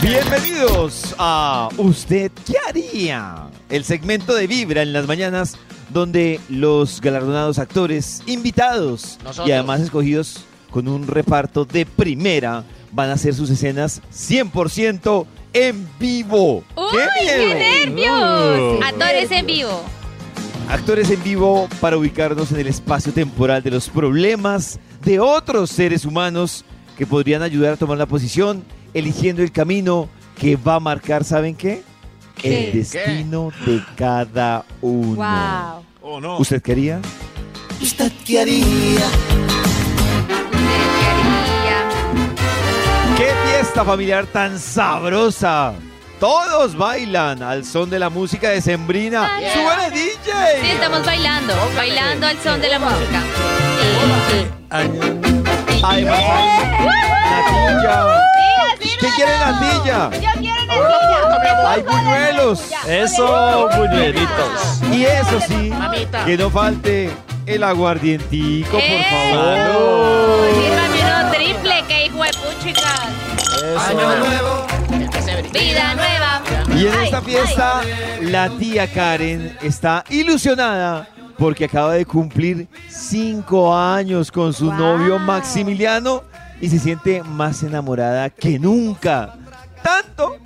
[0.00, 5.56] Bienvenidos a Usted qué haría, el segmento de Vibra en las mañanas
[5.88, 9.48] donde los galardonados actores invitados Nosotros.
[9.48, 15.88] y además escogidos con un reparto de primera van a hacer sus escenas 100% en
[15.98, 16.62] vivo.
[16.76, 18.84] ¡Uy, ¡Qué qué nervios!
[18.84, 19.82] Actores en vivo.
[20.70, 26.04] Actores en vivo para ubicarnos en el espacio temporal de los problemas de otros seres
[26.04, 26.64] humanos
[26.96, 31.56] que podrían ayudar a tomar la posición, eligiendo el camino que va a marcar, ¿saben
[31.56, 31.82] qué?
[32.36, 32.68] ¿Qué?
[32.68, 35.16] El destino de cada uno.
[35.16, 35.84] Wow.
[36.02, 36.38] ¿O no?
[36.38, 37.00] ¿Usted quería?
[37.82, 39.08] ¿Usted qué haría?
[43.16, 45.74] ¡Qué fiesta familiar tan sabrosa!
[46.20, 49.30] Todos bailan al son de la música de Sembrina.
[49.40, 49.54] Yeah.
[49.54, 50.72] ¡Súbele, Sí, DJ!
[50.72, 53.22] estamos bailando, bailando al son de la música.
[54.68, 55.00] Además
[55.82, 58.04] hay natilla.
[58.98, 60.10] ¿Quién quiere natilla?
[61.66, 62.64] Hay buñuelos.
[62.86, 64.82] Eso, buñuelitos.
[64.92, 65.72] Y eso sí,
[66.26, 67.10] que no falte
[67.46, 69.06] el aguardientico, por ¡Eh!
[69.10, 70.46] favor.
[70.54, 73.08] Sírvame uno triple, que hijo de puchica.
[75.24, 75.58] Se brinde.
[75.58, 76.09] Vida nueva.
[76.80, 77.82] Y en esta fiesta,
[78.22, 84.76] la tía Karen está ilusionada porque acaba de cumplir cinco años con su Wow.
[84.76, 86.22] novio Maximiliano
[86.58, 89.34] y se siente más enamorada que nunca.
[89.82, 90.38] Tanto,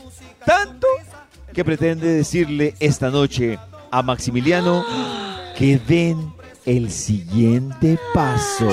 [0.45, 0.89] tanto,
[1.53, 3.57] que pretende decirle esta noche
[3.93, 4.85] a Maximiliano
[5.57, 6.35] que den
[6.67, 8.69] el siguiente paso.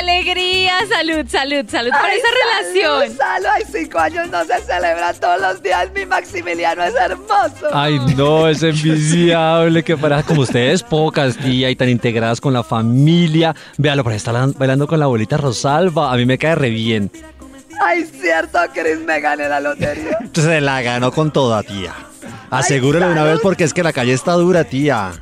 [0.00, 0.72] Alegría.
[0.88, 2.28] Salud, salud, salud por Ay, esa
[2.80, 3.16] relación.
[3.16, 5.88] Salo, hay cinco años no se celebra todos los días.
[5.94, 7.68] Mi Maximiliano es hermoso.
[7.72, 12.62] Ay, no, es envidiable que para como ustedes pocas, tía, y tan integradas con la
[12.62, 13.54] familia.
[13.76, 16.12] Véalo, por ahí está la- bailando con la abuelita Rosalba.
[16.12, 17.10] A mí me cae re bien.
[17.82, 20.18] Ay, cierto, Chris, me gané la lotería.
[20.34, 21.94] Se la ganó con toda, tía.
[22.50, 25.12] Asegúrelo de una vez porque es que la calle está dura, tía.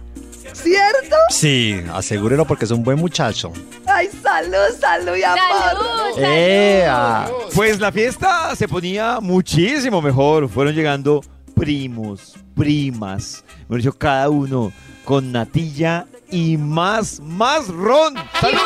[0.52, 1.16] ¿Cierto?
[1.30, 3.52] Sí, asegúrelo porque es un buen muchacho.
[3.86, 5.38] Ay, salud, salud y amor.
[5.64, 6.24] Salud, salud.
[6.24, 7.28] ¡Ea!
[7.54, 10.48] Pues la fiesta se ponía muchísimo mejor.
[10.48, 11.22] Fueron llegando
[11.54, 14.72] primos, primas, mejor dicho, cada uno
[15.04, 18.14] con natilla y más, más ron.
[18.40, 18.58] ¡Salud!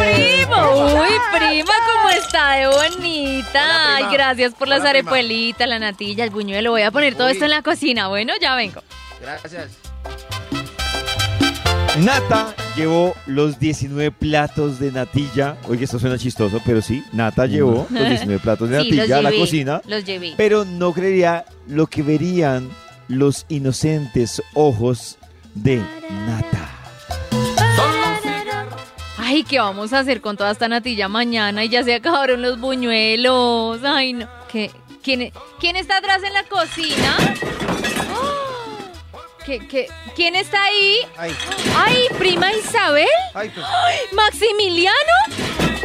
[0.00, 1.00] primo!
[1.00, 3.96] Uy, prima, ¿cómo está de bonita?
[3.96, 5.10] Ay, gracias por las Hola, prima.
[5.10, 6.72] arepuelitas, la natilla, el buñuelo.
[6.72, 8.08] Voy a poner todo esto en la cocina.
[8.08, 8.82] Bueno, ya vengo.
[9.20, 9.70] Gracias.
[12.04, 15.56] Nata llevó los 19 platos de natilla.
[15.68, 19.22] Oye, esto suena chistoso, pero sí, Nata llevó los 19 platos de Sí, natilla a
[19.22, 19.82] la cocina.
[19.86, 20.32] Los llevé.
[20.36, 22.70] Pero no creería lo que verían
[23.08, 25.18] los inocentes ojos
[25.54, 25.82] de
[26.26, 26.70] Nata.
[29.18, 31.64] Ay, ¿qué vamos a hacer con toda esta natilla mañana?
[31.64, 33.80] Y ya se acabaron los buñuelos.
[33.84, 34.26] Ay, no.
[34.50, 34.70] ¿Qué?
[35.02, 37.16] ¿Quién, ¿Quién está atrás en la cocina?
[39.44, 39.88] ¿Qué, qué?
[40.14, 40.98] ¿Quién está ahí?
[41.16, 41.34] Ay,
[41.76, 43.06] ¡Ay, prima Isabel!
[43.34, 44.96] ay, pues, ¡Ay, ¡Maximiliano!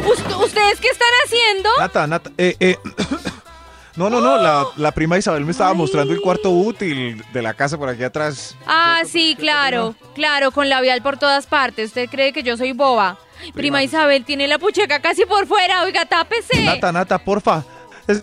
[0.04, 1.68] ¿Ust- ¿Ustedes qué están haciendo?
[1.78, 2.76] Nata, Nata, eh, eh.
[3.96, 7.54] No, no, no, la, la prima Isabel me estaba mostrando el cuarto útil de la
[7.54, 8.54] casa por aquí atrás.
[8.66, 11.86] Ah, sí, claro, claro, con labial por todas partes.
[11.88, 13.18] ¿Usted cree que yo soy boba?
[13.54, 16.62] Prima, Isabel tiene la pucheca casi por fuera, oiga, tápese.
[16.62, 17.64] Nata, Nata, porfa.
[18.06, 18.22] Es,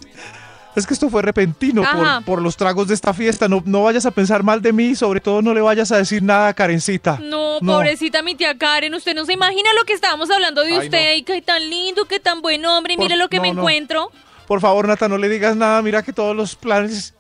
[0.76, 3.48] es que esto fue repentino por, por los tragos de esta fiesta.
[3.48, 6.24] No, no vayas a pensar mal de mí, sobre todo no le vayas a decir
[6.24, 7.20] nada a Karencita.
[7.22, 7.74] No, No.
[7.74, 11.12] pobrecita mi tía Karen, usted no se imagina lo que estábamos hablando de Ay, usted
[11.12, 11.18] no.
[11.18, 14.12] y que tan lindo, que tan buen hombre, y Por- mire lo que me encuentro.
[14.48, 15.82] Por favor, Nata, no le digas nada.
[15.82, 17.14] Mira que todos los planes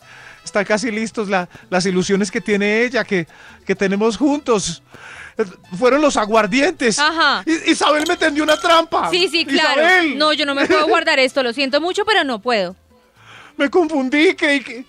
[0.43, 1.29] están casi listos.
[1.29, 3.27] La- las ilusiones que tiene ella, que,
[3.65, 4.81] que tenemos juntos.
[5.37, 5.45] eh,
[5.77, 6.99] Fueron los aguardientes.
[6.99, 7.43] Ajá.
[7.65, 9.09] Isabel me tendió una trampa.
[9.09, 9.81] Sí, sí, claro.
[9.81, 10.17] Isabel.
[10.17, 12.75] No, yo no me puedo guardar esto, lo siento mucho, pero no puedo.
[13.57, 14.85] Me confundí, creí que...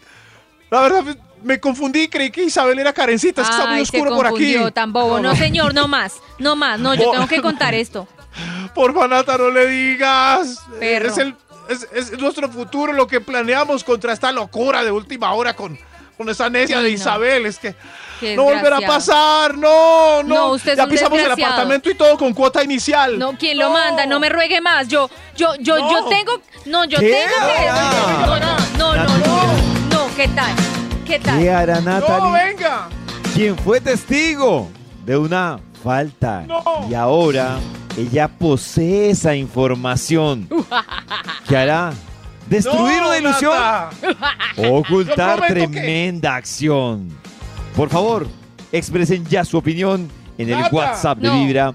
[0.71, 1.05] La verdad,
[1.43, 3.43] me confundí, creí que Isabel era Karencita.
[3.43, 4.57] Es que está muy se oscuro por aquí.
[4.73, 5.21] tan bobo.
[5.21, 8.09] No, señor, no más, no más, no, yo tengo que contar esto.
[8.75, 10.61] Porfa, Nata, no le digas.
[10.81, 11.09] Perro.
[11.09, 11.37] Es, el,
[11.69, 15.79] es, es nuestro futuro lo que planeamos contra esta locura de última hora con,
[16.17, 16.95] con esa necia Sí, de no.
[16.95, 17.47] Isabel.
[17.47, 17.75] Es que
[18.21, 19.57] Qué no volverá a pasar.
[19.59, 20.35] No, no.
[20.35, 23.19] No, usted ya pisamos el apartamento y todo con cuota inicial.
[23.19, 24.07] No, ¿quién lo manda?
[24.07, 24.89] No me ruegue más.
[24.89, 25.91] Yo, yo, yo, No.
[25.91, 26.33] yo tengo,
[26.67, 27.11] no, yo ¿Qué?
[27.11, 27.69] tengo que.
[27.69, 28.25] Ah.
[28.27, 29.47] No, no, no, no, no,
[29.91, 30.53] no, ¿qué tal?
[31.07, 31.39] ¿Qué tal?
[31.39, 32.33] ¿Qué hará No, Natalie?
[32.47, 32.89] venga.
[33.35, 34.69] quien fue testigo
[35.05, 36.43] de una falta.
[36.47, 36.63] No.
[36.89, 37.59] Y ahora
[37.97, 40.49] ella posee esa información.
[41.49, 41.93] ¿Qué hará?
[42.49, 43.53] ¿Destruir No, una ilusión?
[43.55, 43.91] Nata.
[44.59, 47.09] ¿O ocultar prometo que- tremenda acción?
[47.77, 48.27] Por favor,
[48.73, 50.75] expresen ya su opinión en el Nata.
[50.75, 51.45] WhatsApp de No.
[51.45, 51.75] Vibra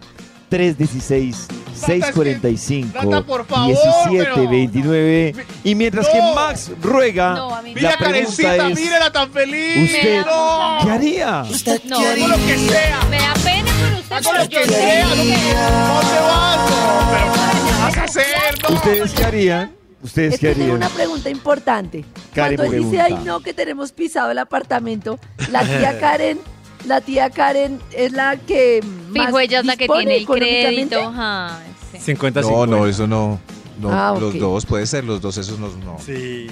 [0.52, 5.36] 316-645 Nata, por favor, 1729.
[5.64, 6.34] Y mientras que No.
[6.36, 9.92] Max ruega, No, a mí Mira, la pregunta es, mírela tan feliz.
[9.94, 10.78] ¿usted No.
[10.84, 11.44] qué haría?
[11.86, 13.00] No, Hago lo que sea.
[13.10, 15.08] me da pena por usted, Hago pero lo que no sea.
[15.08, 15.14] sé.
[15.14, 16.70] ¿Dónde vas?
[16.70, 16.76] No,
[17.12, 17.40] pero ¿qué
[17.82, 18.26] vas a hacer?
[18.70, 18.76] No.
[18.76, 19.72] ¿Ustedes qué harían?
[20.02, 20.78] ¿Ustedes Es qué que tengo harían?
[20.78, 22.06] una pregunta importante.
[22.34, 25.20] Karen Cuando él dice, ay no, que tenemos pisado el apartamento,
[25.52, 26.40] la tía Karen,
[26.86, 31.12] la tía Karen es la que más Fijo, ella es la que tiene el crédito.
[31.16, 32.00] Ay, sí.
[32.00, 33.40] 50 No, no, eso no.
[33.80, 34.40] no Ah, Los ok.
[34.40, 35.68] dos, puede ser, los dos, esos no.
[35.84, 35.98] no.
[36.00, 36.48] Sí.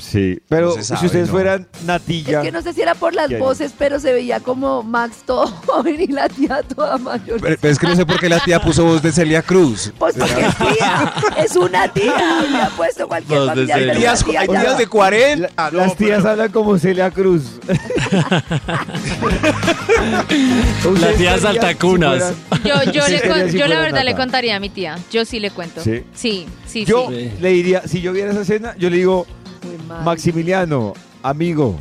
[0.00, 1.32] Sí, pero No si ustedes no.
[1.32, 4.82] fueran Es Natilla, que no sé si era por las voces, pero se veía como
[4.82, 7.40] Max todo joven y la tía toda mayor.
[7.40, 9.92] Pero, pero es que no sé por qué la tía puso voz de Celia Cruz.
[9.98, 12.14] Pues porque es tía, es una tía.
[12.50, 15.50] Le ha puesto cualquier Voz de Tías, tía hay tías de 40.
[15.56, 17.42] la- no, las tías pero- hablan como Celia Cruz.
[21.00, 22.34] La tía saltacunas.
[22.64, 24.98] Yo, yo, Sí, le sería con- si yo la verdad le contaría a mi tía.
[25.10, 25.82] Yo sí le cuento.
[25.82, 26.02] ¿Sí?
[26.14, 27.30] Sí, sí, Yo sí.
[27.40, 29.26] le diría, si yo viera esa escena, yo le digo,
[29.90, 30.04] mal.
[30.04, 31.78] Maximiliano, amigo,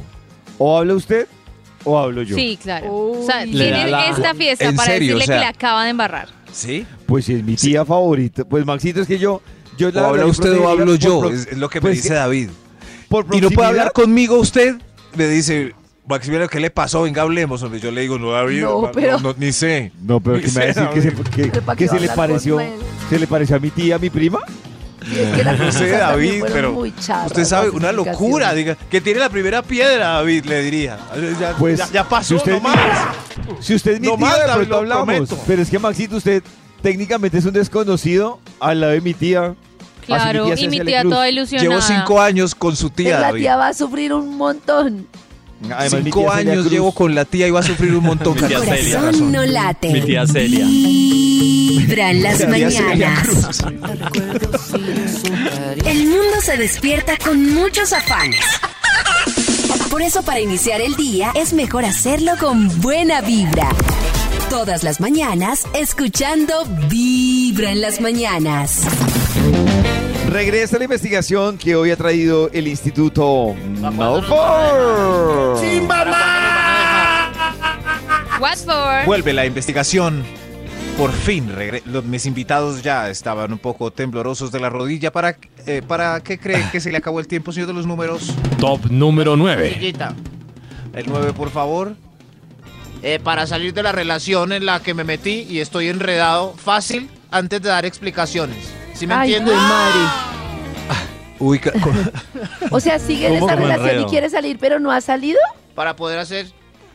[0.57, 1.27] o habla usted
[1.83, 2.35] o hablo yo.
[2.35, 2.87] Sí, claro.
[2.93, 3.45] o sea.
[3.45, 5.15] Le tiene da la- esta fiesta ¿En para serio?
[5.15, 6.27] decirle O sea- que le acaba de embarrar.
[6.51, 6.85] ¿Sí?
[7.05, 9.41] Pues si es mi tía favorita, pues Maxito es que yo,
[9.77, 11.19] yo ¿O la verdad, habla yo usted o protegería hablo por yo?
[11.21, 12.49] pro- Es, es lo que me pues dice que- David.
[13.07, 14.75] por ¿Y no puede hablar conmigo usted?
[15.15, 15.73] Me dice,
[16.07, 17.03] Maximiliano, ¿qué le pasó?
[17.03, 17.61] Venga, hablemos.
[17.61, 17.79] hombre.
[17.79, 19.91] Yo le digo, no, David, No, no, pero- no, ni sé.
[20.01, 21.87] No, pero Ni que me va a decir que se, que, Pero ¿para que qué
[21.87, 22.73] se va a le hablar con pareció, él?
[23.09, 24.39] se le pareció a mi tía, a mi prima.
[25.05, 28.53] Y es que las No sé, David, pero muy charras, usted sabe, una locura.
[28.53, 30.97] Diga, que tiene la primera piedra, David, le diría.
[31.39, 32.77] Ya, Pues, ya, ya pasó, si usted no más.
[33.61, 35.05] Si usted es mi No tía, más, David, lo hablamos.
[35.05, 35.39] prometo.
[35.47, 36.43] Pero es que Maxito, usted
[36.81, 39.55] técnicamente es un desconocido al lado de mi tía.
[40.05, 41.69] Claro, Así y se mi tía toda ilusionada.
[41.69, 43.41] Llevo cinco años con su Pero tía, la David.
[43.41, 45.07] tía va a sufrir un montón.
[45.65, 46.71] Además, mi Cinco tía años Cruz.
[46.71, 48.33] llevo con la tía y va a sufrir un montón.
[48.35, 48.59] Mi tía.
[48.59, 49.01] Celia.
[49.21, 49.89] No late.
[49.91, 50.65] Mi tía Celia.
[51.89, 53.63] Vibran las La tía Celia mañanas.
[55.85, 58.45] El mundo se despierta con muchos afanes.
[59.89, 63.69] Por eso para iniciar el día es mejor hacerlo con buena vibra.
[64.49, 68.83] Todas las mañanas escuchando Vibra en las mañanas.
[70.27, 74.29] Regresa la investigación que hoy ha traído el Instituto Malfoy.
[78.39, 79.05] What for?
[79.05, 80.23] Vuelve la investigación.
[80.99, 81.49] Por fin,
[81.85, 85.11] los- mis invitados ya estaban un poco temblorosos de la rodilla.
[85.13, 88.33] ¿Para, eh, ¿Para qué creen que se le acabó el tiempo, señor de los números?
[88.59, 89.69] Top número 9.
[89.71, 90.13] Amiguita.
[90.93, 91.95] El 9, por favor.
[93.01, 97.09] eh, para salir de la relación en la que me metí y estoy enredado fácil
[97.31, 98.57] antes de dar explicaciones.
[98.93, 99.55] ¿Sí me Ay, entiendes?
[99.55, 99.99] madre.
[101.39, 101.93] Uy, ca- co-
[102.75, 104.07] O sea, sigue en ¿Cómo esa relación y enredo?
[104.09, 105.39] quiere salir, pero no ha salido.
[105.75, 106.47] Para poder hacer...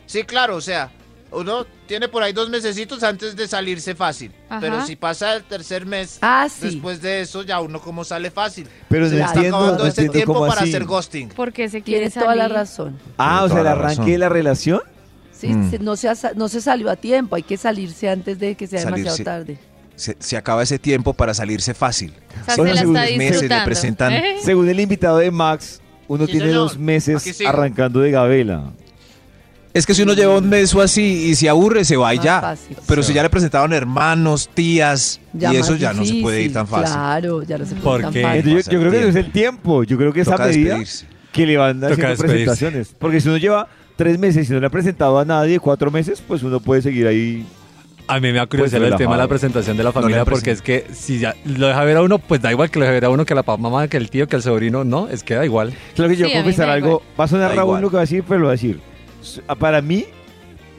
[0.05, 0.91] Sí, claro, o sea,
[1.35, 4.31] uno tiene por ahí dos mesecitos antes de salirse fácil.
[4.49, 4.59] Ajá.
[4.61, 6.65] Pero si pasa el tercer mes, Ah, sí.
[6.67, 8.67] después de eso ya uno como sale fácil.
[8.89, 10.69] Pero Se está acabando no ese tiempo para así.
[10.69, 11.29] hacer ghosting.
[11.29, 12.25] Porque se quiere Tienes salir.
[12.25, 12.97] toda la razón.
[13.17, 14.05] Ah, o sea, el arranque razón.
[14.05, 14.81] de la relación.
[15.31, 15.69] Sí, Mm.
[15.71, 18.55] se- no, se ha sa- no se salió a tiempo, hay que salirse antes de
[18.55, 19.57] que sea demasiado tarde.
[19.95, 22.13] se, se acaba ese tiempo para salirse fácil.
[22.41, 24.35] O sea, se según los meses le presentan- ¿Eh?
[24.43, 26.61] Según el invitado de Max, uno Sí, tiene señor.
[26.63, 28.71] dos meses arrancando de gabela.
[29.75, 32.19] Es que si uno lleva un mes o así y se aburre, se va y
[32.19, 32.39] ya.
[32.39, 32.77] fácil.
[32.87, 36.43] Pero si ya le presentaban hermanos, tías, Ya y eso ya no se puede ir
[36.43, 36.93] difícil, tan fácil.
[36.95, 38.43] Claro, ya no se puede ¿Por ir tan fácil.
[38.45, 39.83] Yo, yo creo que es el tiempo.
[39.83, 41.05] Yo creo que es a Toca medida despedirse.
[41.33, 42.35] que le van Toca haciendo despedirse.
[42.45, 42.95] presentaciones.
[42.97, 46.23] Porque si uno lleva tres meses y no le ha presentado a nadie, cuatro meses,
[46.25, 47.45] pues uno puede seguir ahí.
[48.07, 50.17] A mí me da curiosidad Pues el tema de la presentación de la No familia
[50.19, 52.79] da porque es que si ya lo deja ver a uno, pues da igual que
[52.79, 54.85] lo deje ver a uno que la papá, mamá, que el tío, que el sobrino,
[54.85, 55.73] no, es que da igual.
[55.95, 56.87] Claro que yo Sí, voy a confesar algo.
[56.87, 57.03] igual.
[57.19, 58.79] Va a sonar Raúl lo que va a decir, pero lo va a decir.
[59.59, 60.05] Para mí,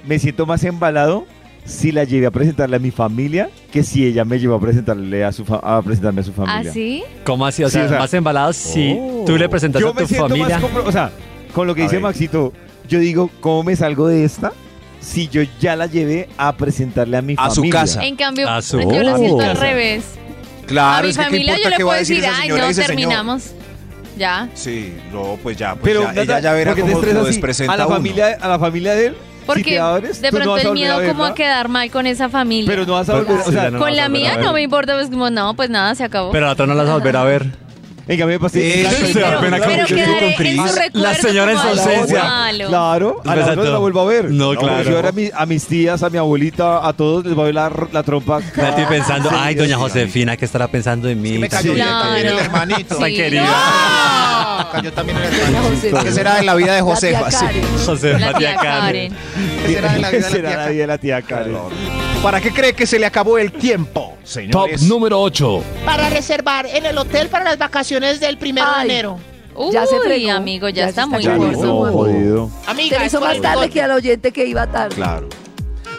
[0.07, 1.27] me siento más embalado
[1.65, 5.25] si la llevé a presentarle a mi familia que si ella me llevó a presentarle
[5.25, 6.73] a su a presentarme a su ¿Ah, familia.
[6.73, 7.03] sí?
[7.25, 7.65] ¿Cómo así?
[7.65, 9.25] O Sí, sea, o sea- más embalados si Oh.
[9.27, 10.59] tú le presentas Yo a me tu siento familia.
[10.61, 11.11] más o sea,
[11.53, 12.03] con lo que A dice ver.
[12.05, 12.53] Maxito,
[12.89, 14.53] yo digo, ¿cómo me salgo de esta?
[15.01, 17.81] Si yo ya la llevé a presentarle a mi A su familia.
[17.81, 18.05] casa.
[18.07, 20.05] En cambio, A su- yo lo siento al revés.
[20.63, 23.13] a Claro, mi es que qué familia yo le puedo a decir ay, no, señor.
[24.17, 24.49] Ya.
[24.55, 27.21] Sí, no, pues ya, pues Pero ya, ella ya verá ¿por qué te cómo estresas
[27.23, 27.97] lo despresenta a la uno.
[27.97, 29.17] familia a la familia de él.
[29.47, 32.29] Porque abres, de no pronto a el miedo como verla, a quedar mal con esa
[32.29, 32.69] familia.
[32.69, 34.53] Pero no vas a Pero- volver, o sea, no con la a mía a no
[34.53, 36.33] me importa, pues como no, pues nada, se acabó.
[36.33, 37.66] Pero a otro no las vas a volver a ver.
[38.09, 40.07] En cambio me pasé Sí, exacto, sí, se da pero, pena pero como yo quedaré
[40.07, 40.57] digo con en su Cris.
[40.77, 42.25] recuerdo La señora en como su algo ausencia.
[42.25, 42.69] malo.
[42.69, 44.31] Claro, a la otra la vuelvo a ver.
[44.31, 44.83] No, claro.
[44.91, 47.47] Yo ahora a, mi- a mis tías, a mi abuelita, a todos les voy a
[47.47, 48.41] ver la, la trompa.
[48.57, 49.77] Nati pensando, Sí, ay, doña.
[49.77, 51.39] Josefina, ¿qué estará pensando de mí?
[51.39, 51.75] Me cayó Sí.
[51.75, 52.45] bien también el Claro.
[52.45, 52.95] hermanito.
[52.97, 53.03] Sí.
[53.03, 55.25] Me cayó también el
[55.57, 55.99] hermanito.
[56.05, 57.31] ¿Qué será de la vida de La tía Josefa?
[57.31, 57.45] Sí.
[57.47, 57.63] Karen.
[57.87, 59.15] Josefa, La tía Karen.
[59.15, 59.17] Karen.
[59.67, 61.57] ¿Qué será de la vida de la tía Karen?
[62.27, 64.83] ¿Para qué cree que se le acabó el tiempo, Top señores?
[64.83, 65.63] número 8.
[65.85, 68.89] Para reservar en el hotel para las vacaciones del primero Ay.
[68.89, 69.19] de enero.
[69.55, 70.33] Uy, Ya se fregó.
[70.33, 71.93] amigo, ya, está está muy bueno.
[71.93, 72.51] jodido.
[72.67, 74.97] Amiga, hizo por más tarde que al oyente que iba tarde.
[74.97, 75.29] Claro.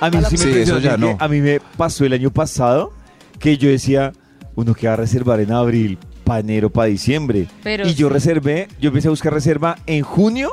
[0.02, 1.16] A mí sí me eso ya no.
[1.18, 2.92] A mí me pasó el año pasado
[3.40, 4.12] que yo decía,
[4.56, 7.48] uno que va a reservar en abril, para enero, para diciembre.
[7.63, 10.52] Pero y yo reservé, yo empecé a buscar reserva en junio.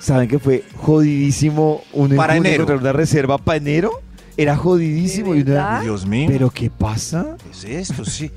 [0.00, 2.64] ¿Saben que fue jodidísimo uno en Para junio enero.
[2.64, 4.02] encontrar una reserva para enero?
[4.36, 5.32] Era jodidísimo.
[5.32, 5.82] ¿De Y uno era, verdad?
[5.82, 6.28] Dios mío.
[6.30, 7.36] ¿Pero qué pasa?
[7.42, 8.04] ¿Qué es esto?
[8.04, 8.30] Sí.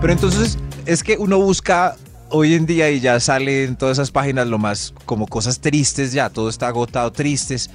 [0.00, 1.96] Pero entonces es que uno busca
[2.30, 6.12] hoy en día y ya sale en todas esas páginas lo más como cosas tristes
[6.12, 7.70] ya, todo está agotado, tristes.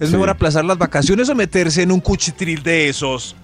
[0.00, 0.12] Es Sí.
[0.14, 3.34] mejor aplazar las vacaciones o meterse en un cuchitril de esos.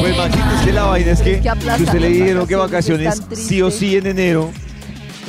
[0.00, 2.56] Pues Maxito, es que la vaina es que, Es que si usted le dijeron que
[2.56, 4.50] vacaciones sí o sí en enero,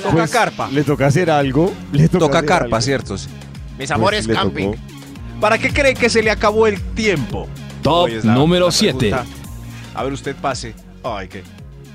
[0.03, 0.69] Toca pues, carpa.
[0.71, 1.73] le toca hacer algo.
[1.91, 2.81] Le toca, Toca hacer carpa, algo.
[2.81, 3.13] ¿cierto?
[3.15, 3.27] Mis
[3.77, 4.71] Pues, amores, camping.
[4.71, 4.77] tocó.
[5.41, 7.47] ¿Para qué cree que se le acabó el tiempo?
[7.82, 8.97] Top la- número la 7.
[9.10, 9.25] pregunta.
[9.95, 10.73] A ver, usted pase.
[11.04, 11.43] Ay, qué.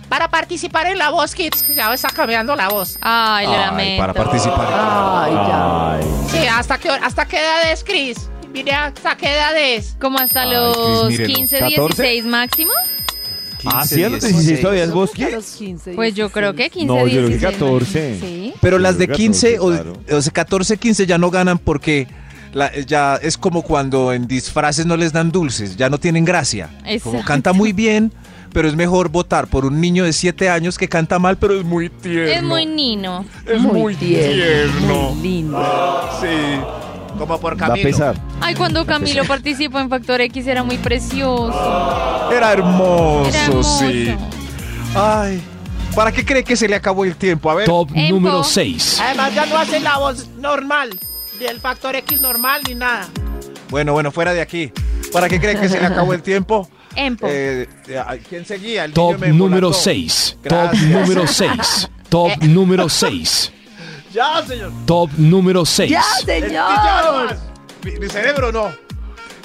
[0.09, 2.99] Para participar en la voz Kids, que ya está cambiando la voz.
[3.01, 4.01] Ay, Ay, lamento.
[4.03, 4.67] para participar.
[4.71, 5.93] Ay, ya.
[5.95, 6.05] Ay.
[6.31, 8.29] Sí, ¿hasta qué, hasta qué edad es, Chris?
[8.53, 9.97] Mire, ¿hasta qué edad es?
[10.01, 11.35] Como hasta Ay, los mírenlo.
[11.37, 12.03] 15, 14.
[12.03, 12.73] 16 máximo.
[13.65, 15.31] Ah, 15, sí, a los 16 todavía es ¿Cómo bosque.
[15.31, 17.53] los 15, Pues yo creo que 15, No, yo creo que 16.
[17.59, 18.21] 14.
[18.21, 18.55] Sí.
[18.61, 20.19] Pero las de Yo creo que 15 o, 14, claro.
[20.19, 22.07] o sea, 14, 15 ya no ganan porque
[22.57, 26.69] la- ya es como cuando en disfraces no les dan dulces, ya no tienen gracia.
[26.79, 27.23] Como Exacto.
[27.27, 28.13] canta muy bien,
[28.53, 31.65] pero es mejor votar por un niño de 7 años que canta mal, pero es
[31.65, 32.33] muy tierno.
[32.33, 33.25] Es muy nino.
[33.47, 35.11] Es muy, muy tierno, tierno.
[35.11, 36.09] muy lindo.
[36.21, 36.27] Sí.
[37.19, 37.89] Como por Va a Camilo.
[37.89, 38.15] pesar.
[38.41, 42.31] Ay, cuando Camilo participó en Factor X era muy precioso.
[42.31, 43.79] Era hermoso, Era hermoso.
[43.81, 44.15] sí.
[44.95, 45.43] Ay.
[45.95, 47.51] ¿Para qué cree que se le acabó el tiempo?
[47.51, 47.65] A ver.
[47.67, 48.15] Top Empo.
[48.15, 48.99] número 6.
[49.03, 50.91] Además, ya no hace la voz normal,
[51.45, 53.09] del factor X normal ni nada.
[53.69, 54.73] Bueno, bueno, fuera de aquí.
[55.13, 56.69] ¿Para qué cree que se le acabó el tiempo?
[56.97, 57.27] Empo.
[57.29, 58.85] Eh, eh, ¿Quién seguía?
[58.85, 59.83] El Top niño me número embolató.
[59.83, 60.39] 6.
[60.49, 61.91] Top número 6.
[62.09, 63.53] Top número 6.
[64.13, 64.73] Ya, señor.
[64.87, 65.91] Top número 6.
[65.91, 67.37] ¡Ya, señor!
[67.85, 68.73] Mi, mi cerebro no.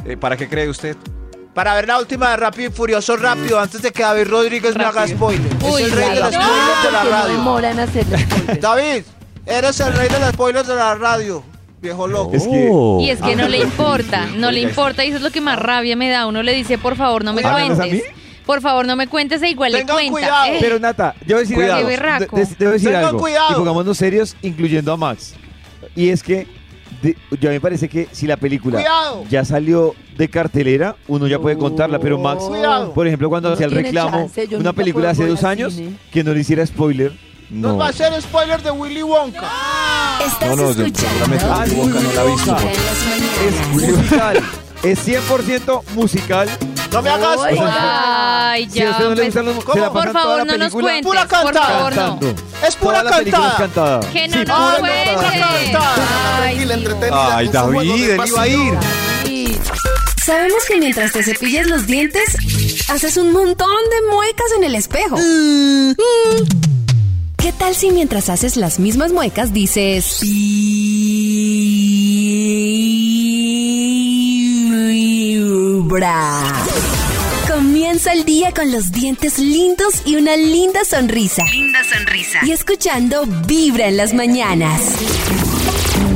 [0.06, 0.96] Eh, ¿Para qué cree usted?
[1.54, 4.86] Para ver la última de Rápido y Furioso rápido, antes de que David Rodríguez me
[4.86, 5.52] haga spoiler.
[5.62, 8.58] Uy, es el rey de los spoilers de la no radio.
[8.62, 9.04] David,
[9.46, 11.44] eres el rey de los spoilers de la radio,
[11.82, 12.32] viejo loco.
[12.36, 12.70] Es que.
[13.02, 15.60] Y es que no le importa, no le importa y eso es lo que más
[15.60, 16.26] rabia me da.
[16.28, 17.94] Uno le dice, por favor, no me ¿Ah, ¿no es a cuentes.
[17.94, 18.02] mí?
[18.46, 20.30] Por favor, no me cuentes e igual Tengan le cuenta.
[20.30, 20.46] cuidado.
[20.54, 21.78] Eh, Pero Nata, yo voy a decir Cuidado.
[21.88, 21.90] algo.
[22.38, 23.20] De- de- debo decir Tengan algo.
[23.20, 23.52] cuidado.
[23.52, 25.36] Y pongámonos serios, incluyendo a Max.
[25.96, 26.48] Y es que
[27.02, 29.24] de- yo a mí me parece que si la película Cuidado.
[29.30, 32.94] ya salió de cartelera, uno ya puede contarla, pero Max, Cuidado.
[32.94, 35.94] por ejemplo, cuando No hacía el reclamo, chance, una película hace dos años, cine.
[36.12, 37.14] que no le hiciera spoiler.
[37.52, 37.78] Nos No.
[37.78, 39.46] va a hacer spoiler de Willy Wonka.
[40.26, 42.52] Estás No, no, escuchando Ah, Willy Wonka no la visto.
[42.54, 44.42] Las Es musical,
[44.84, 46.50] es 100% musical.
[46.94, 47.64] No me hagas spoiler.
[47.70, 48.92] Ay, Si ya.
[48.92, 49.74] usted no le pues, gustan los ¿cómo?
[49.74, 51.04] se la por favor, no nos cuentes.
[51.04, 51.68] Pura Por cantada.
[51.68, 52.20] favor, no.
[52.68, 54.00] Es pura Toda película es cantada.
[54.00, 54.14] cantada.
[54.14, 55.16] Que no Sí, nos pura cuentes.
[55.16, 55.96] cantada.
[56.36, 56.82] Ay, Tranquila, no.
[56.82, 57.36] entretenida.
[57.38, 58.80] Ay, David, él iba a ir.
[60.26, 62.36] Sabemos que mientras te cepillas los dientes,
[62.90, 65.18] haces un montón de muecas en el espejo.
[67.42, 70.20] ¿Qué tal si mientras haces las mismas muecas dices...
[75.42, 76.44] Vibra?
[77.52, 81.44] Comienza el día con los dientes lindos y una linda sonrisa.
[81.52, 82.42] Linda sonrisa.
[82.44, 84.98] Y escuchando Vibra en las mañanas.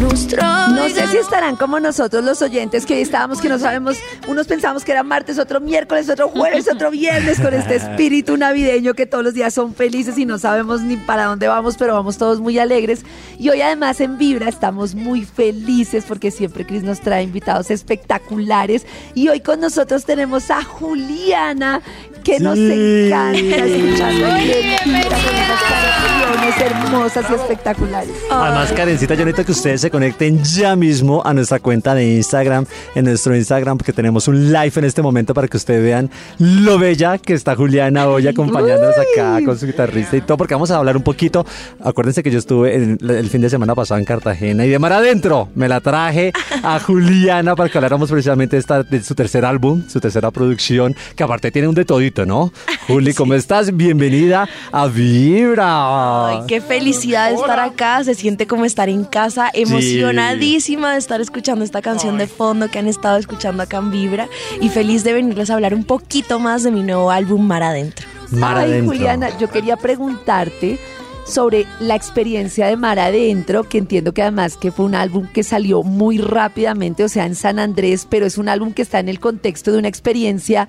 [0.06, 4.46] No sé si estarán como nosotros los oyentes que hoy estábamos que no sabemos, unos
[4.46, 9.08] pensamos que era martes, otro miércoles, otro jueves, otro viernes con este espíritu navideño que
[9.08, 12.39] todos los días son felices y no sabemos ni para dónde vamos, pero vamos todos
[12.39, 13.04] muy alegres.
[13.39, 18.86] Y hoy además en Vibra estamos muy felices porque siempre Cris nos trae invitados espectaculares
[19.15, 21.82] y hoy con nosotros tenemos a Juliana
[22.25, 24.09] que nos encanta bienvenida.
[24.09, 28.11] esas canciones hermosas y espectaculares.
[28.31, 32.65] Además, Karencita, yo necesito que ustedes se conecten ya mismo a nuestra cuenta de Instagram,
[32.95, 36.09] en nuestro Instagram, porque tenemos un live en este momento para que ustedes vean
[36.39, 40.71] lo bella que está Juliana hoy acompañándonos acá con su guitarrista y todo, porque vamos
[40.71, 41.45] a hablar un poquito.
[41.83, 44.93] Acuérdense que yo estuve el, el fin de semana pasado en Cartagena y de mar
[44.93, 46.31] adentro me la traje
[46.63, 50.95] a Juliana para que habláramos precisamente de, esta, de su tercer álbum, su tercera producción,
[51.15, 52.54] que aparte tiene un de todito, ¿no?
[52.88, 53.75] Juli, ¿cómo estás?
[53.75, 56.28] Bienvenida a Vibra.
[56.28, 61.19] Ay, qué felicidad de estar acá, se siente como estar en casa, emocionadísima de estar
[61.19, 64.30] escuchando esta canción de fondo que han estado escuchando acá en Vibra
[64.62, 68.08] y feliz de venirles a hablar un poquito más de mi nuevo álbum Mar Adentro.
[68.32, 68.93] Mar Ay, adentro.
[68.93, 70.80] Juliana, yo quería preguntarte
[71.25, 75.43] sobre la experiencia de Mar Adentro, que entiendo que además que fue un álbum que
[75.43, 79.10] salió muy rápidamente, o sea, en San Andrés, pero es un álbum que está en
[79.10, 80.67] el contexto de una experiencia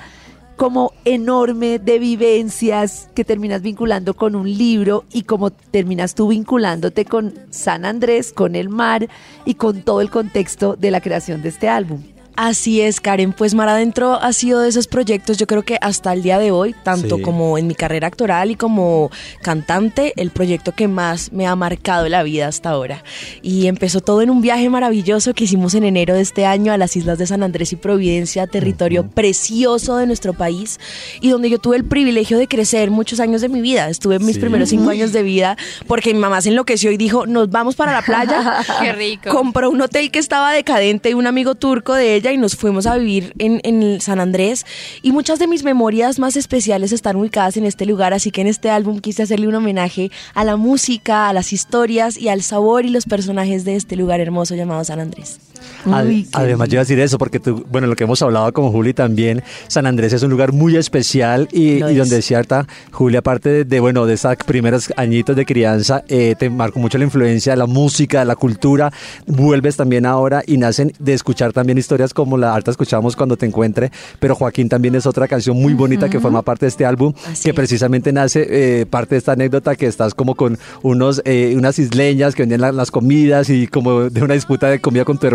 [0.57, 7.05] como enorme de vivencias que terminas vinculando con un libro y como terminas tú vinculándote
[7.05, 9.09] con San Andrés, con el mar
[9.45, 12.16] y con todo el contexto de la creación de este álbum.
[12.37, 13.33] Así es, Karen.
[13.33, 16.51] Pues Mar Adentro ha sido de esos proyectos, yo creo que hasta el día de
[16.51, 17.23] hoy, tanto Sí.
[17.23, 22.09] como en mi carrera actoral y como cantante, el proyecto que más me ha marcado
[22.11, 23.03] la vida hasta ahora.
[23.41, 26.77] Y empezó todo en un viaje maravilloso que hicimos en enero de este año a
[26.79, 30.79] las islas de San Andrés y Providencia, territorio precioso de nuestro país,
[31.23, 33.89] y donde yo tuve el privilegio de crecer muchos años de mi vida.
[33.89, 34.41] Estuve en mis Sí.
[34.41, 37.93] primeros cinco años de vida porque mi mamá se enloqueció y dijo, nos vamos para
[37.93, 38.59] la playa.
[38.83, 39.31] Qué rico.
[39.31, 42.97] Compró un hotel que estaba decadente, un amigo turco de ella, y nos fuimos a
[42.97, 44.65] vivir en, en San Andrés.
[45.03, 48.47] Y muchas de mis memorias más especiales están ubicadas en este lugar, así que en
[48.47, 52.85] este álbum quise hacerle un homenaje a la música, a las historias y al sabor
[52.85, 55.41] y los personajes de este lugar hermoso llamado San Andrés.
[55.85, 55.93] Uy,
[56.33, 58.93] además, yo iba a decir eso porque tú, bueno, lo que hemos hablado con Juli
[58.95, 63.65] también, San Andrés es un lugar muy especial y, y donde cierta, Juli, aparte de,
[63.65, 67.57] de, bueno, de esos primeros añitos de crianza, eh, te marcó mucho la influencia de
[67.59, 68.93] la música, de la cultura,
[69.27, 73.47] vuelves también ahora y nacen de escuchar también historias como la harta escuchamos cuando te
[73.47, 77.13] encuentre, pero Joaquín también es otra canción muy bonita que forma parte de este álbum,
[77.27, 78.47] Así que precisamente nace
[78.81, 82.61] eh, parte de esta anécdota que estás como con unos, eh, unas isleñas que vendían
[82.61, 85.27] la- las comidas y como de una disputa de comida con tu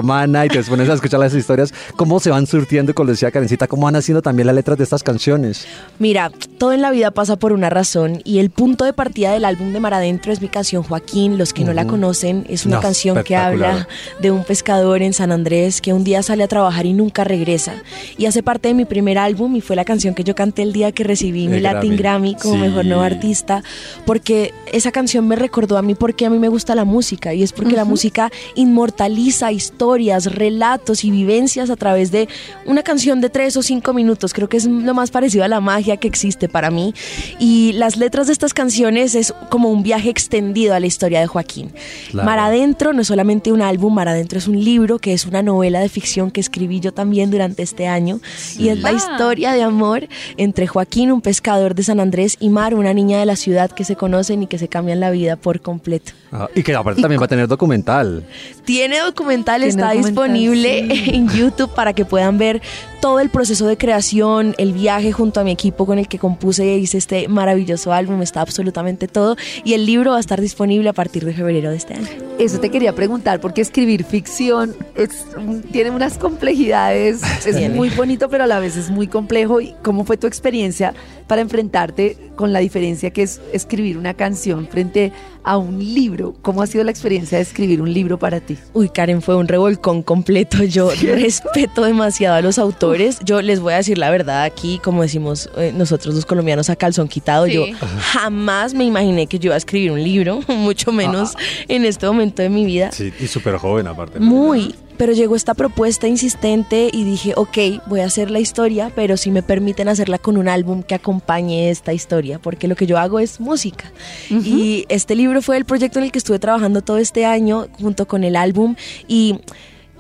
[0.46, 3.84] y te pones a escuchar las historias, cómo se van surtiendo, como decía Karencita, cómo
[3.84, 5.66] van haciendo también las letras de estas canciones.
[6.00, 9.46] Mira, todo en la vida pasa por una razón y el punto de partida del
[9.46, 11.38] álbum de Mar Adentro es mi canción Joaquín.
[11.38, 13.88] Los que no la conocen, es una No, canción que habla
[14.22, 17.74] de un pescador en San Andrés que un día sale a trabajar y nunca regresa.
[18.18, 20.74] Y hace parte de mi primer álbum y fue la canción que yo canté el
[20.74, 22.34] día que recibí mi El Latin Grammy.
[22.34, 22.60] Grammy como Sí.
[22.62, 23.64] mejor nuevo artista,
[24.06, 27.44] porque esa canción me recordó a mí porque a mí me gusta la música y
[27.44, 32.28] es porque la música inmortaliza historias, relatos y vivencias a través de
[32.66, 34.34] una canción de tres o cinco minutos.
[34.34, 36.94] Creo que es lo más parecido a la magia que existe para mí.
[37.40, 41.28] Y las letras de estas canciones es como un viaje extendido a la historia de
[41.28, 41.72] Joaquín.
[42.12, 42.26] Claro.
[42.26, 45.42] Mar Adentro no es solamente un álbum, Mar Adentro es un libro que es una
[45.44, 48.20] novela de ficción que escribí yo también durante este año.
[48.58, 48.94] Y es la Ah.
[48.94, 53.26] historia de amor entre Joaquín, un pescador de San Andrés, y Mar, una niña de
[53.26, 56.14] la ciudad que se conocen y que se cambian la vida por completo.
[56.32, 58.24] Ah, y que aparte también va a tener documental.
[58.64, 61.12] Tiene documental, Tiene está disponible sí.
[61.14, 62.62] en YouTube para que puedan ver
[63.02, 66.66] todo el proceso de creación, el viaje junto a mi equipo con el que compuse
[66.66, 69.36] y hice este maravilloso álbum, está absolutamente todo.
[69.64, 72.08] Y el libro va a estar disponible a partir de febrero de este año.
[72.38, 75.26] Eso te quería preguntar, porque escribir ficción es,
[75.72, 79.60] tiene unas complejidades, es muy bonito, pero a la vez es muy complejo.
[79.62, 80.94] ¿Y ¿Cómo fue tu experiencia
[81.28, 85.12] para enfrentarte con la diferencia que es escribir una canción frente
[85.44, 86.36] a un libro?
[86.42, 88.58] ¿Cómo ha sido la experiencia de escribir un libro para ti?
[88.74, 90.64] Uy, Karen, fue un revolcón completo.
[90.64, 92.91] Yo respeto demasiado a los autores.
[93.24, 96.76] Yo les voy a decir la verdad aquí, como decimos eh, nosotros los colombianos a
[96.76, 97.46] calzón quitado.
[97.46, 97.54] Sí.
[97.54, 97.66] Yo
[98.00, 101.34] jamás me imaginé que yo iba a escribir un libro, mucho menos
[101.68, 102.92] en este momento de mi vida.
[102.92, 104.20] Sí, y súper joven aparte.
[104.20, 109.18] Muy, pero llegó esta propuesta insistente y dije, ok, voy a hacer la historia, pero
[109.18, 112.98] si me permiten hacerla con un álbum que acompañe esta historia, porque lo que yo
[112.98, 113.92] hago es música.
[114.30, 118.08] Y este libro fue el proyecto en el que estuve trabajando todo este año junto
[118.08, 118.76] con el álbum
[119.08, 119.40] y...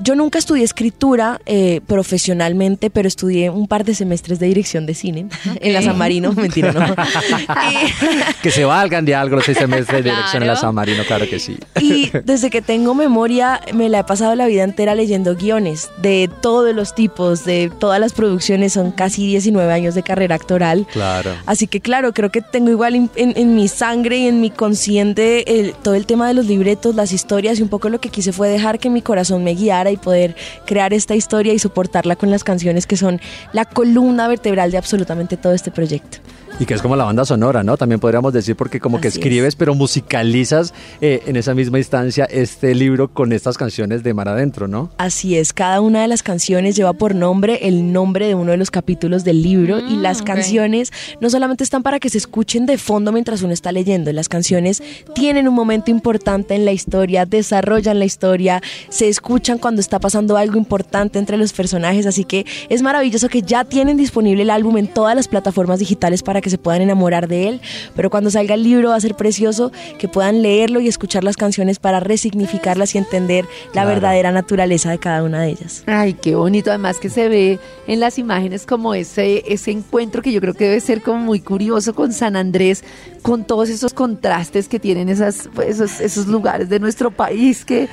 [0.04, 4.94] Yo nunca estudié escritura eh, profesionalmente, pero estudié un par de semestres de dirección de
[4.94, 5.28] cine
[5.60, 6.96] en la San Marino, mentira, no.
[8.42, 10.56] Que se valgan de algo los seis semestres de dirección en la.
[10.56, 11.58] San Marino, claro que sí.
[11.80, 16.30] Y desde que tengo memoria, me la he pasado la vida entera leyendo guiones de
[16.42, 18.74] todos los tipos, de todas las producciones.
[18.74, 20.86] Son casi 19 años de carrera actoral.
[20.92, 21.32] Claro.
[21.46, 24.50] Así que claro, creo que tengo igual en, en- en mi sangre y en mi
[24.50, 28.10] consciente el- todo el tema de los libretos, las historias y un poco lo que
[28.10, 30.36] quise fue dejar que mi corazón me guiara y poder
[30.66, 33.20] crear esta historia y soportarla con las canciones que son
[33.54, 36.18] la columna vertebral de absolutamente todo este proyecto.
[36.60, 37.76] Y que es como la banda sonora, ¿no?
[37.78, 39.16] También podríamos decir porque como que es.
[39.16, 44.28] escribes pero musicalizas eh, en esa misma instancia este libro con estas canciones de Mar
[44.28, 44.92] Adentro, ¿no?
[44.98, 48.58] Así es, cada una de las canciones lleva por nombre el nombre de uno de
[48.58, 50.28] los capítulos del libro y Mm, las ok.
[50.28, 54.30] canciones no solamente están para que se escuchen de fondo mientras uno está leyendo, las
[54.30, 54.84] canciones
[55.16, 60.38] tienen un momento importante en la historia, desarrollan la historia, se escuchan cuando está pasando
[60.38, 64.78] algo importante entre los personajes, así que es maravilloso que ya tienen disponible el álbum
[64.78, 67.62] en todas las plataformas digitales para que se puedan enamorar de él,
[67.96, 71.36] pero cuando salga el libro va a ser precioso que puedan leerlo y escuchar las
[71.38, 73.90] canciones para resignificarlas y entender la Claro.
[73.90, 75.84] verdadera naturaleza de cada una de ellas.
[75.88, 76.70] Ay, qué bonito.
[76.70, 80.66] Además que se ve en las imágenes como ese, ese encuentro que yo creo que
[80.66, 82.84] debe ser como muy curioso con San Andrés,
[83.22, 87.88] con todos esos contrastes que tienen esas, esos, esos lugares de nuestro país que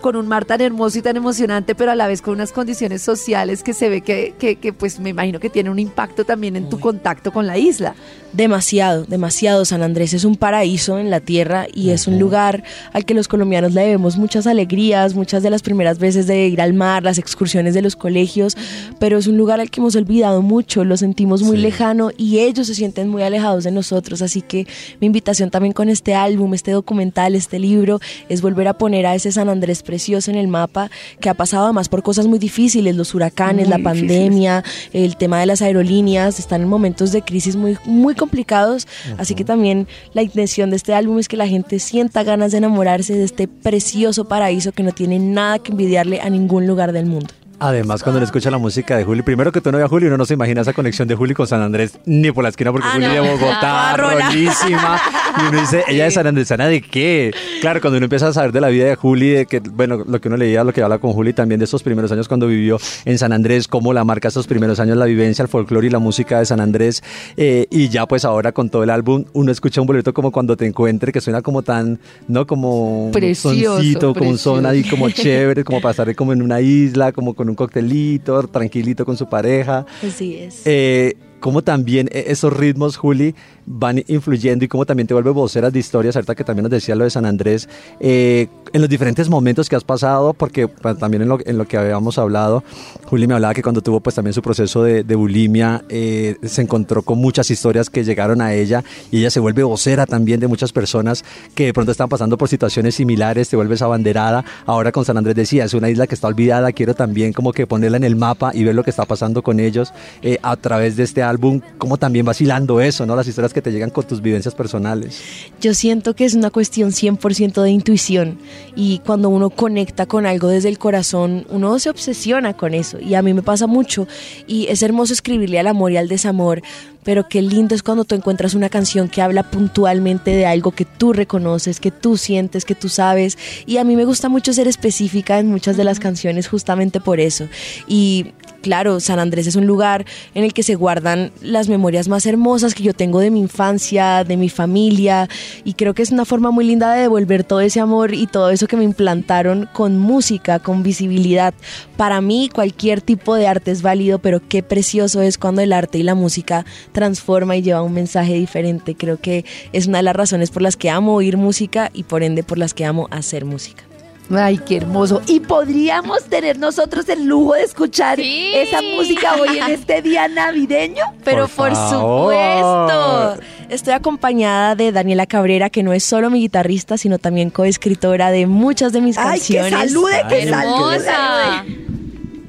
[0.00, 3.02] con un mar tan hermoso y tan emocionante, pero a la vez con unas condiciones
[3.02, 6.56] sociales que se ve que, que, que, pues me imagino que tiene un impacto también
[6.56, 7.94] en tu contacto con la isla.
[8.32, 9.64] Demasiado, demasiado.
[9.64, 12.62] San Andrés es un paraíso en la tierra y es un lugar
[12.92, 16.60] al que los colombianos le debemos muchas alegrías, muchas de las primeras veces de ir
[16.60, 18.56] al mar, las excursiones de los colegios,
[18.98, 22.66] pero es un lugar al que hemos olvidado mucho, lo sentimos muy lejano y ellos
[22.66, 24.22] se sienten muy alejados de nosotros.
[24.22, 24.66] Así que
[25.00, 29.14] mi invitación también con este álbum, este documental, este libro, es volver a poner a
[29.14, 30.90] ese San Andrés precioso en el mapa
[31.20, 34.10] que ha pasado además por cosas muy difíciles, los huracanes, Muy la difíciles.
[34.10, 38.86] pandemia, el tema de las aerolíneas, están en momentos de crisis muy, muy complicados,
[39.18, 42.58] así que también la intención de este álbum es que la gente sienta ganas de
[42.58, 47.06] enamorarse de este precioso paraíso que no tiene nada que envidiarle a ningún lugar del
[47.06, 47.28] mundo.
[47.62, 50.06] Además, cuando uno escucha la música de Juli, primero que tú no veas a Juli,
[50.06, 52.72] uno no se imagina esa conexión de Juli con San Andrés ni por la esquina,
[52.72, 53.12] porque Ah, Juli no.
[53.12, 54.30] de Bogotá, rola.
[54.30, 54.98] rolísima.
[55.38, 57.32] Y uno dice, ¿ella es sanandresana de qué?
[57.60, 60.20] Claro, cuando uno empieza a saber de la vida de Juli, de que, bueno, lo
[60.22, 62.78] que uno leía, lo que habla con Juli también de esos primeros años cuando vivió
[63.04, 65.98] en San Andrés, cómo la marca esos primeros años, la vivencia, el folclore y la
[65.98, 67.02] música de San Andrés.
[67.36, 70.56] eh, y ya, pues ahora con todo el álbum, uno escucha un boleto como cuando
[70.56, 72.46] te encuentre, que suena como tan, ¿no?
[72.46, 74.96] Como un Precioso, soncito, como un son ahí precioso.
[74.96, 79.28] como chévere, como pasar como en una isla, como con un coctelito, tranquilito con su
[79.28, 79.84] pareja.
[80.02, 80.62] Así es.
[80.64, 83.34] Eh, cómo también eh, esos ritmos, Juli,
[83.72, 86.96] van influyendo y cómo también te vuelve voceras de historias, ahorita que también nos decía
[86.96, 87.68] lo de San Andrés,
[88.00, 90.66] eh, en los diferentes momentos que has pasado, porque
[90.98, 92.64] también en lo, en lo que habíamos hablado,
[93.04, 96.62] Juli me hablaba que cuando tuvo pues también su proceso de, de bulimia, eh, se
[96.62, 100.48] encontró con muchas historias que llegaron a ella y ella se vuelve vocera también de
[100.48, 105.04] muchas personas que de pronto están pasando por situaciones similares, te vuelves abanderada, ahora con
[105.04, 108.04] San Andrés decía, es una isla que está olvidada, quiero también como que ponerla en
[108.04, 109.92] el mapa y ver lo que está pasando con ellos
[110.22, 113.14] eh, a través de este álbum, como también vacilando eso, ¿no?
[113.14, 115.20] Las historias que te llegan con tus vivencias personales.
[115.60, 118.38] Yo siento que es una cuestión 100% de intuición
[118.74, 123.14] y cuando uno conecta con algo desde el corazón, uno se obsesiona con eso y
[123.14, 124.06] a mí me pasa mucho
[124.46, 126.62] y es hermoso escribirle al amor y al desamor,
[127.02, 130.84] pero qué lindo es cuando tú encuentras una canción que habla puntualmente de algo que
[130.84, 134.68] tú reconoces, que tú sientes, que tú sabes y a mí me gusta mucho ser
[134.68, 137.48] específica en muchas de las canciones justamente por eso
[137.86, 140.04] y claro, San Andrés es un lugar
[140.34, 144.24] en el que se guardan las memorias más hermosas que yo tengo de mi infancia,
[144.24, 145.28] de mi familia,
[145.64, 148.50] y creo que es una forma muy linda de devolver todo ese amor y todo
[148.50, 151.54] eso que me implantaron con música, con visibilidad.
[151.96, 155.98] Para mí cualquier tipo de arte es válido, pero qué precioso es cuando el arte
[155.98, 158.94] y la música transforma y lleva un mensaje diferente.
[158.94, 162.22] Creo que es una de las razones por las que amo oír música y por
[162.22, 163.89] ende por las que amo hacer música.
[164.32, 165.20] Ay, qué hermoso.
[165.26, 168.52] Y podríamos tener nosotros el lujo de escuchar Sí.
[168.54, 171.02] esa música hoy en este día navideño.
[171.24, 173.40] Pero Por supuesto.
[173.68, 178.46] Estoy acompañada de Daniela Cabrera, que no es solo mi guitarrista, sino también coescritora de
[178.46, 179.90] muchas de mis Ay, que canciones.
[179.92, 181.04] salude, que salude.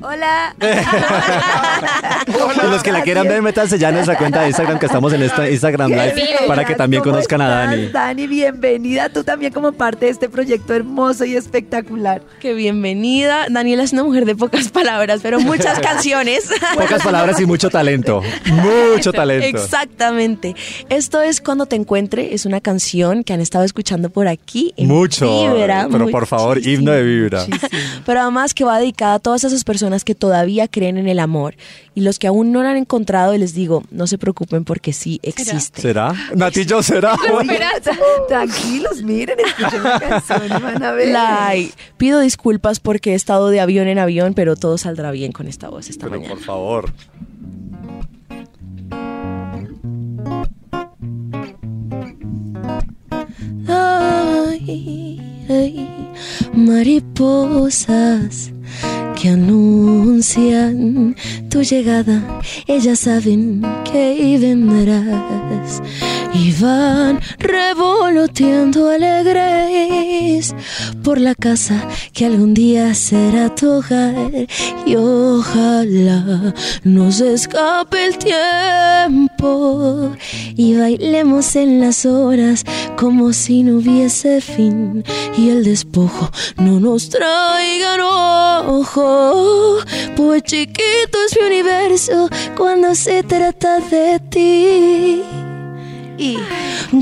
[0.02, 0.56] Hola.
[2.28, 5.12] Y los que la quieran ver, métanse ya en nuestra cuenta de Instagram, que estamos
[5.14, 6.14] en esta Instagram Live,
[6.48, 7.88] para que también ¿Cómo conozcan a Dani.
[7.88, 9.10] Dani, bienvenida.
[9.10, 12.22] Tú también como parte de este proyecto hermoso y espectacular.
[12.40, 13.48] Qué bienvenida.
[13.50, 16.50] Daniela es una mujer de pocas palabras, pero muchas canciones.
[16.76, 18.22] Pocas palabras y mucho talento.
[18.46, 19.58] Mucho talento.
[19.58, 20.56] Exactamente.
[20.90, 24.74] Esto es Cuando te encuentre, es una canción que han estado escuchando por aquí.
[24.78, 25.54] en Mucho.
[25.54, 27.46] Vibra, Pero por favor, himno de vibra.
[27.46, 27.70] muchísimo.
[28.06, 31.56] Pero además que va dedicada a todas esas personas que todavía creen en el amor
[31.94, 34.94] y los que aún no lo han encontrado, y les digo, no se preocupen porque
[34.94, 35.82] sí existe.
[35.82, 36.14] ¿Será?
[36.36, 37.16] Natillo, ¿será?
[37.34, 37.72] Oiga,
[38.28, 41.72] tranquilos, miren, escuchen la canción van a ver.
[41.98, 45.70] Pido disculpas porque he estado de avión en avión, pero todo saldrá bien con esta
[45.70, 46.36] voz esta Pero mañana.
[46.36, 46.92] por favor.
[53.68, 55.20] Ay,
[55.50, 55.88] ay,
[56.54, 58.52] mariposas
[59.20, 61.16] que anuncian
[61.50, 65.82] tu llegada, ellas saben que vendrás
[66.34, 70.56] y van revoloteando alegres
[71.04, 74.48] por la casa que algún día será tu hogar.
[74.86, 76.54] Y ojalá
[76.84, 80.16] nos escape el tiempo
[80.56, 82.64] y bailemos en las horas
[82.96, 85.04] como si no hubiese fin
[85.38, 87.98] y el despojo no nos traiga
[88.62, 89.80] enojo
[90.16, 95.51] pues chiquito es mi universo cuando se trata de ti
[96.22, 96.38] y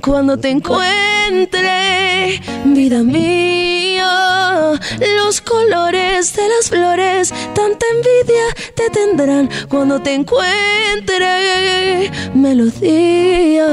[0.01, 4.79] cuando te encuentre, vida mía,
[5.17, 8.45] los colores de las flores, tanta envidia
[8.75, 12.09] te tendrán cuando te encuentre.
[12.33, 13.67] Melodías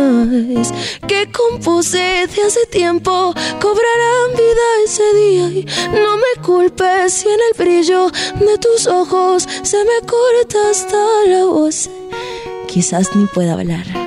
[1.07, 7.39] que compuse de hace tiempo cobrarán vida ese día y no me culpes si en
[7.53, 10.97] el brillo de tus ojos se me corta hasta
[11.29, 11.89] la voz.
[12.67, 14.07] Quizás ni pueda hablar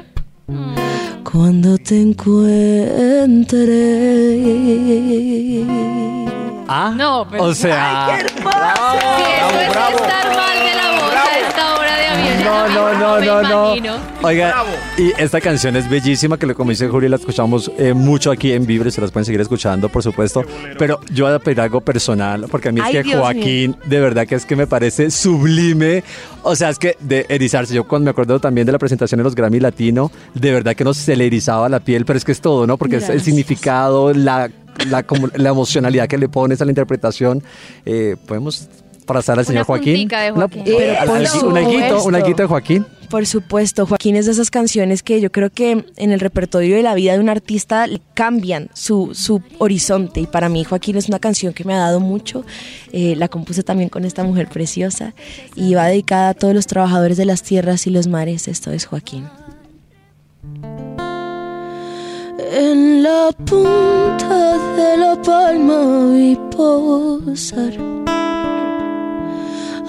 [1.24, 3.63] cuando te encuentre.
[6.67, 10.88] Ah, No, pero- o sea, Si eso es estar mal de la
[12.43, 13.97] no, no, no, no, no.
[14.24, 14.64] Oiga,
[14.97, 18.66] y esta canción es bellísima, que como dice Juli, la escuchamos eh, mucho aquí en
[18.66, 20.43] Vibre, se las pueden seguir escuchando, por supuesto.
[20.78, 23.76] Pero yo voy a pedir algo personal, porque a mí es Ay, que Dios Joaquín,
[23.86, 26.03] de verdad que es que me parece sublime.
[26.43, 29.24] O sea, es que de erizarse, yo cuando me acuerdo también de la presentación de
[29.24, 32.32] los Grammy Latino, de verdad que no se le erizaba la piel, pero es que
[32.32, 32.78] es todo, ¿no?
[32.78, 33.26] Porque es el Gracias.
[33.26, 34.49] significado, la,
[34.89, 37.43] la, como- la emocionalidad que le pones a la interpretación.
[37.86, 38.68] Eh, Podemos
[39.16, 40.07] pasar al señor Joaquín.
[40.07, 40.36] de al- al-
[41.45, 42.10] un alguito, un supuesto.
[42.16, 42.86] alguito de Joaquín.
[43.10, 46.84] Por supuesto, Joaquín es de esas canciones que yo creo que en el repertorio de
[46.84, 50.20] la vida de un artista cambian su, su horizonte.
[50.22, 52.45] Y para mí Joaquín es una canción que me ha dado mucho.
[52.91, 55.16] Eh, la compuse también con esta mujer preciosa
[55.55, 58.47] y va dedicada a todos los trabajadores de las tierras y los mares.
[58.47, 59.28] Esto es Joaquín.
[62.51, 67.74] En la punta de la palma vi posar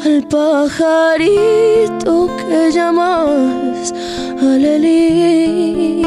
[0.04, 3.92] al pajarito que llamas
[4.40, 6.02] Alelí.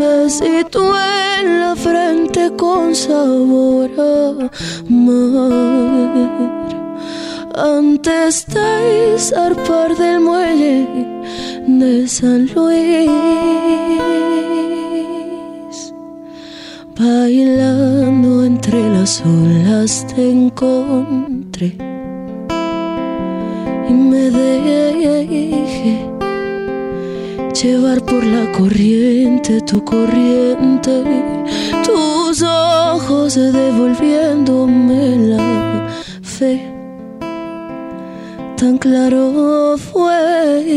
[0.00, 0.80] Besito
[1.40, 4.50] en la frente con sabor a
[4.88, 5.70] mar.
[7.54, 10.86] Antes de zarpar del muelle
[11.66, 13.10] de San Luis.
[16.96, 17.97] Bailando
[18.68, 21.74] entre las olas te encontré
[23.88, 26.06] y me dejé
[27.62, 31.02] llevar por la corriente, tu corriente,
[31.82, 35.88] tus ojos devolviéndome la
[36.20, 36.70] fe.
[38.58, 40.68] Tan claro fue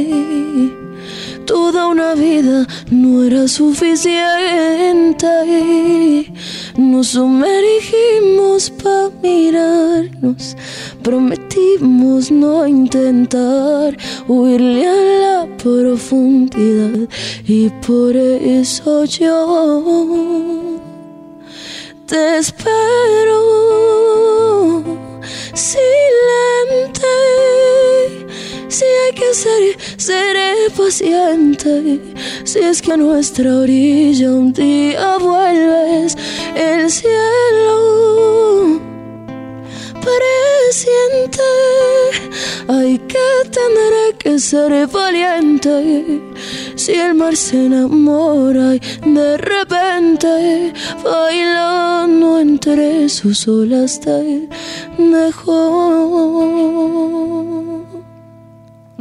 [1.46, 5.28] Toda una vida no era suficiente.
[6.78, 10.56] Nos sumergimos para mirarnos.
[11.04, 13.98] Prometimos no intentar
[14.28, 17.10] huirle a la profundidad.
[17.46, 20.80] Y por eso yo
[22.06, 23.42] te espero
[25.54, 27.08] silente.
[28.72, 32.00] Si hay que ser, seré paciente.
[32.46, 36.16] Si es que a nuestra orilla un día vuelves
[36.56, 38.80] el cielo.
[40.08, 41.44] Presiente,
[42.70, 46.22] hay que tendré que ser valiente.
[46.78, 50.72] Si el mar se enamora y de repente
[51.04, 54.48] bailando entre sus olas te
[54.98, 56.32] dejó.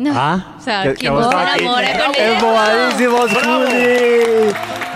[0.01, 0.13] No.
[0.15, 1.63] Ah, o sea, que- ¿quién que no se vamos aquí.
[1.65, 2.33] enamora con él?
[2.33, 4.53] ¡Embobadísimos, Juli!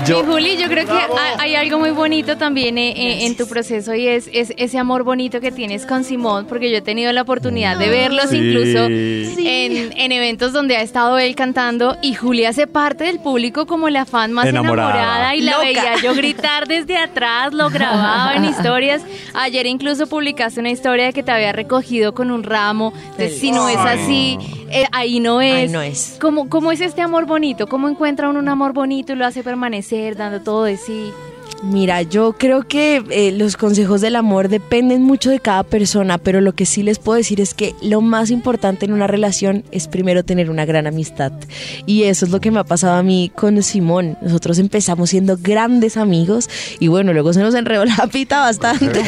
[0.06, 3.36] Yo- Y Juli, yo creo que hay, hay algo muy bonito también eh, eh, en
[3.36, 6.82] tu proceso y es, es ese amor bonito que tienes con Simón, porque yo he
[6.82, 8.36] tenido la oportunidad de verlos Sí.
[8.38, 13.66] incluso en, en eventos donde ha estado él cantando y Juli hace parte del público
[13.66, 14.90] como la fan más Enamorada.
[14.90, 15.64] enamorada, y la Loca.
[15.64, 19.02] veía yo gritar desde atrás, lo grababa en historias.
[19.34, 23.52] Ayer incluso publicaste una historia de que te había recogido con un ramo, de si
[23.52, 24.38] no es así,
[24.74, 25.54] eh, ahí no es.
[25.54, 26.18] Ahí no es.
[26.20, 27.66] ¿Cómo, ¿Cómo es este amor bonito?
[27.66, 31.12] ¿Cómo encuentra uno un amor bonito y lo hace permanecer dando todo de sí?
[31.64, 36.42] Mira, yo creo que eh, los consejos del amor dependen mucho de cada persona, pero
[36.42, 39.88] lo que sí les puedo decir es que lo más importante en una relación es
[39.88, 41.32] primero tener una gran amistad.
[41.86, 44.18] Y eso es lo que me ha pasado a mí con Simón.
[44.20, 46.50] Nosotros empezamos siendo grandes amigos
[46.80, 49.02] y bueno, luego se nos enredó la pita bastante.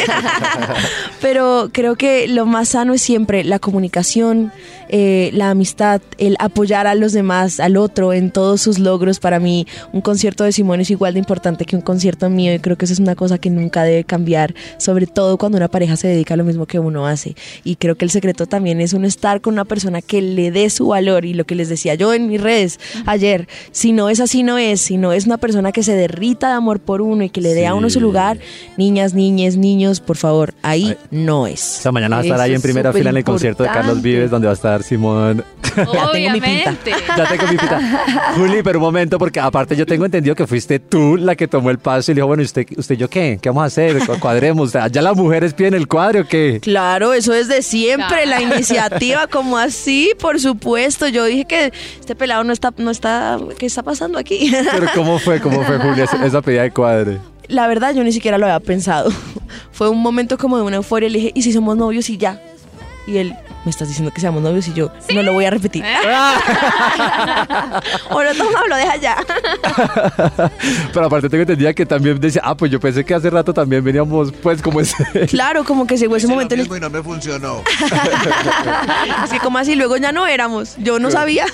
[1.21, 4.51] pero creo que lo más sano es siempre la comunicación,
[4.89, 9.21] eh, la amistad, el apoyar a los demás, al otro en todos sus logros.
[9.21, 12.59] Para mí, un concierto de Simón es igual de importante que un concierto mío y
[12.59, 15.97] creo que eso es una cosa que nunca debe cambiar, sobre todo cuando una pareja
[15.97, 17.35] se dedica a lo mismo que uno hace.
[17.65, 20.71] Y creo que el secreto también es uno estar con una persona que le dé
[20.71, 24.21] su valor y lo que les decía yo en mis redes ayer, si no es
[24.21, 27.25] así, no es, si no es una persona que se derrita de amor por uno
[27.25, 28.01] y que le dé a uno su Sí.
[28.01, 28.39] lugar,
[28.77, 31.79] niñas, niñes, niños, por favor, ahí no es.
[31.79, 34.03] O sea, mañana va a estar ahí en primera fila en el concierto de Carlos.
[34.03, 35.43] Vives, donde va a estar Simón.
[35.75, 36.75] tengo mi pinta.
[37.17, 37.81] Ya tengo mi pita.
[38.37, 41.71] Juli, pero un momento, porque aparte yo tengo entendido que fuiste tú la que tomó
[41.71, 43.39] el paso y le dijo, bueno, ¿y usted, usted y yo qué?
[43.41, 43.99] ¿Qué vamos a hacer?
[44.07, 44.73] Cu- Cuadremos.
[44.93, 46.59] ¿Ya las mujeres piden el cuadro o qué?
[46.61, 48.29] Claro, eso es de siempre, Claro.
[48.31, 51.09] la iniciativa, como así, por supuesto.
[51.09, 54.53] Yo dije que este pelado no está, no está, ¿qué está pasando aquí?
[54.73, 55.41] Pero ¿cómo fue?
[55.41, 57.19] ¿Cómo fue, Juli, esa, pedida de cuadre?
[57.49, 59.11] La verdad, yo ni siquiera lo había pensado.
[59.73, 61.09] Fue un momento como de una euforia.
[61.09, 62.41] Le dije, ¿y si somos novios y ya?
[63.07, 64.67] Y él, ¿me estás diciendo que seamos novios?
[64.67, 65.85] Y yo, no lo voy a repetir.
[68.11, 69.17] o no, toma, lo deja ya.
[70.93, 73.85] Pero aparte tengo entendido que también decía, ah, pues yo pensé que hace rato también
[73.85, 74.97] veníamos, pues, como ese...
[75.29, 77.63] claro, como que llegó ese lo momento en el mismo y no me funcionó.
[79.25, 80.77] Es que como así, luego ya no éramos.
[80.79, 81.47] Yo no sabía.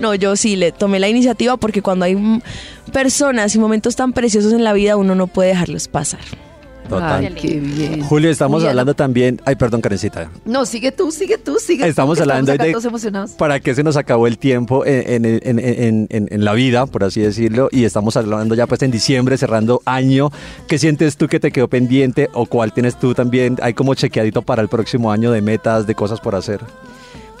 [0.00, 2.42] no, yo sí le tomé la iniciativa porque cuando hay
[2.92, 6.20] personas y momentos tan preciosos en la vida, uno no puede dejarlos pasar.
[6.88, 7.24] Total.
[7.26, 8.02] Ay, qué bien.
[8.02, 9.40] Julio, estamos hablando también...
[9.44, 10.30] Ay, perdón, Karencita.
[10.44, 13.32] No, sigue tú, sigue tú, sigue tú, Estamos que hablando acá de- todos emocionados.
[13.32, 17.68] ¿Para qué se nos acabó el tiempo en- en la vida, por así decirlo?
[17.72, 20.30] Y estamos hablando ya pues en diciembre, cerrando año.
[20.68, 23.56] ¿Qué sientes tú que te quedó pendiente o cuál tienes tú también?
[23.62, 26.60] Hay como chequeadito para el próximo año de metas, de cosas por hacer.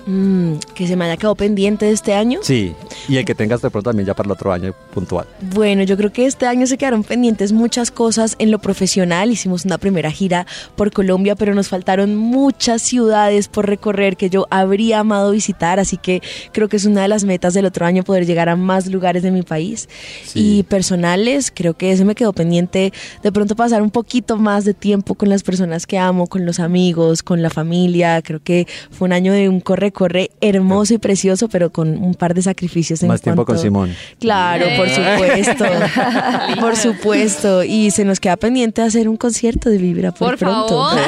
[0.06, 2.38] Mm, que se me haya quedado pendiente de este año.
[2.42, 2.74] Sí,
[3.08, 5.26] y el que tengas de pronto también ya para el otro año puntual.
[5.40, 9.32] Bueno, yo creo que este año se quedaron pendientes muchas cosas en lo profesional.
[9.32, 10.46] Hicimos una primera gira
[10.76, 15.80] por Colombia, pero nos faltaron muchas ciudades por recorrer que yo habría amado visitar.
[15.80, 18.54] Así que creo que es una de las metas del otro año poder llegar a
[18.54, 19.88] más lugares de mi país.
[20.24, 20.58] Sí.
[20.58, 22.92] Y personales, creo que ese me quedó pendiente
[23.24, 26.60] de pronto pasar un poquito más de tiempo con las personas que amo, con los
[26.60, 28.22] amigos, con la familia.
[28.22, 29.58] Creo que fue un año de un
[29.96, 33.94] corre-corre hermoso y precioso, pero con un par de sacrificios en Más tiempo con Simón.
[34.20, 35.42] Claro, por Eh.
[35.44, 35.64] supuesto.
[36.60, 37.64] por supuesto.
[37.64, 40.68] Y se nos queda pendiente hacer un concierto de Vibra por, Por pronto.
[40.68, 40.98] favor.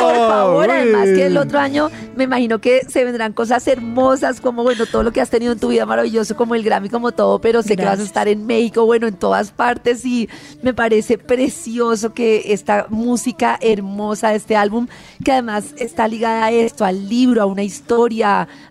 [0.00, 4.62] Por favor, además que el otro año me imagino que se vendrán cosas hermosas como
[4.62, 7.40] bueno, todo lo que has tenido en tu vida maravilloso como el Grammy como todo,
[7.40, 10.28] pero sé que vas a estar en México, bueno, en todas partes y
[10.62, 14.86] me parece precioso que esta música hermosa de este álbum
[15.24, 17.95] que además está ligada a esto, al libro, a una historia,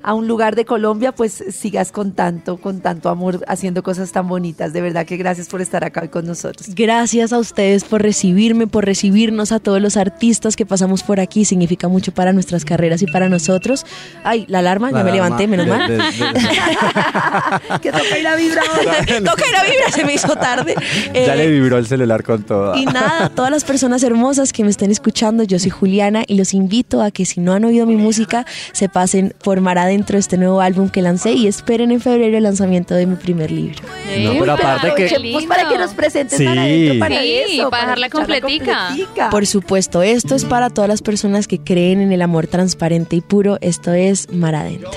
[0.04, 4.28] a un lugar de Colombia, pues sigas contando tanto, con tanto amor, haciendo cosas tan
[4.28, 4.72] bonitas.
[4.74, 6.68] De verdad que gracias por estar acá hoy con nosotros.
[6.74, 11.46] Gracias a ustedes por recibirme, por recibirnos a todos los artistas que pasamos por aquí.
[11.46, 13.86] Significa mucho para nuestras carreras y para nosotros.
[14.24, 15.88] Ay, la alarma, ya me levanté, menos mal.
[15.90, 18.62] De- de- de- que toca ir a vibra
[19.24, 20.76] Toca ir a vibra, se me hizo tarde.
[21.14, 22.76] ya Eh, le vibró el celular con todo.
[22.76, 26.54] Y nada, todas las personas hermosas que me estén escuchando, yo soy Juliana y los
[26.54, 30.38] invito a que si no han oído mi música, se pasen por Mar Adentro, este
[30.38, 33.80] nuevo álbum que lancé y esperen en febrero el lanzamiento de mi primer libro.
[34.24, 36.46] No, pero aparte que- Aprovechemos para que nos presentes Sí.
[36.46, 38.88] para adentro, para Sí, eso, para dejarla escucharla completica.
[38.88, 39.30] completica.
[39.30, 43.22] Por supuesto, esto es para todas las personas que creen en el amor transparente y
[43.22, 43.58] puro.
[43.62, 44.92] Esto es Mar Adentro.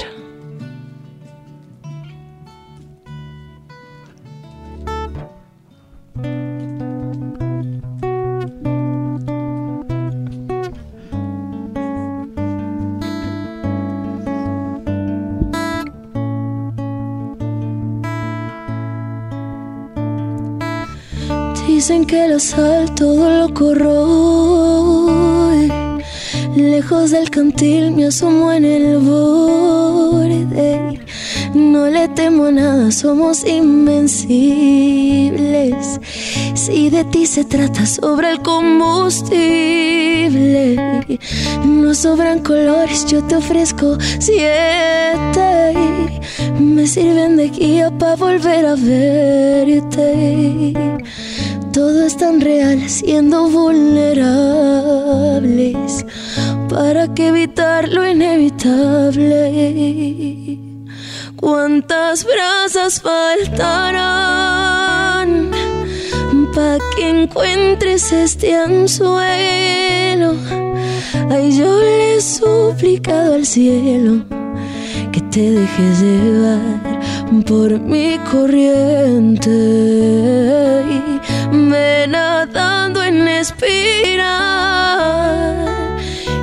[22.08, 25.68] Que la sal todo lo corroe.
[26.56, 31.00] Lejos del cantil me asomo en el borde.
[31.54, 36.00] No le temo nada, somos invencibles.
[36.54, 40.78] Si de ti se trata sobre el combustible,
[41.66, 45.74] no sobran colores, yo te ofrezco siete.
[46.58, 50.72] Me sirven de guía para volver a verte.
[51.78, 56.04] Todo es tan real siendo vulnerables.
[56.68, 60.58] ¿Para que evitar lo inevitable?
[61.36, 63.52] ¿Cuántas brasas faltarán
[66.52, 70.34] para que encuentres este anzuelo?
[71.30, 74.24] Ay, yo le he suplicado al cielo
[75.12, 76.98] que te dejes llevar
[77.46, 79.54] por mi corriente.
[81.70, 84.26] Ve nadando en espiral.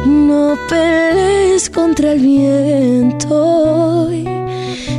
[0.06, 4.10] No pelees contra el viento.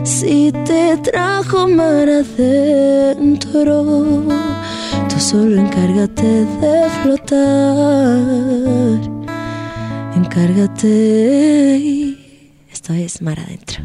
[0.05, 3.75] Si te trajo mar adentro,
[5.09, 8.17] tú solo encárgate de flotar.
[10.17, 10.95] Encárgate.
[12.73, 13.83] Esto es mar adentro.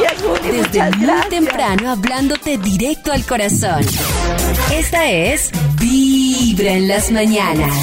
[0.00, 0.48] Gracias, Juli.
[0.50, 1.28] Desde Muchas muy gracias.
[1.28, 3.84] temprano hablándote directo al corazón.
[4.72, 7.74] Esta es Vibra en las mañanas.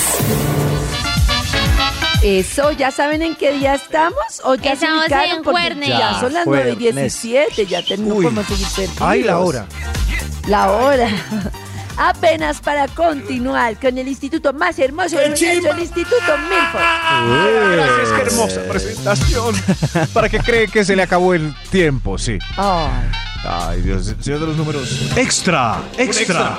[2.24, 4.16] Eso, ¿ya saben en qué día estamos?
[4.44, 5.38] ¿O ya se Estamos ubicaron?
[5.38, 5.88] en Porque.
[5.88, 7.22] Ya son las 9 y Jueves.
[7.22, 8.26] 17, ya tenemos Uy.
[8.26, 9.02] como seguir perdidos.
[9.02, 9.66] Ay, la hora.
[10.48, 11.10] La hora.
[12.04, 17.74] Apenas para continuar con el instituto más hermoso del universo, el Instituto Milford.
[17.76, 19.56] Gracias, qué hermosa presentación.
[20.14, 22.18] ¿Para qué cree que se le acabó el tiempo?
[22.18, 22.40] Sí.
[22.58, 22.90] Ay.
[23.44, 25.12] Ay, Dios, señor de los números.
[25.16, 26.58] Extra, extra.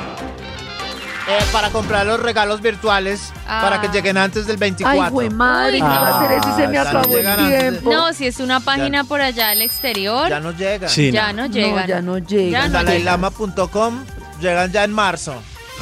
[1.28, 3.92] Eh, para comprar los regalos virtuales para que Ah.
[3.92, 5.04] lleguen antes del 24.
[5.04, 6.56] Ay, güey, madre, ¿qué va a hacer eso?
[6.56, 7.36] Se me Ah, ya acabó no el
[7.72, 7.92] tiempo.
[7.92, 10.88] No, si es una página por allá al exterior, Ya no llegan.
[10.88, 11.48] Sí, ya no.
[11.48, 12.50] No, ya no llegan.
[12.52, 14.04] Ya no Dalailama.com
[14.42, 15.34] llegan ya en marzo.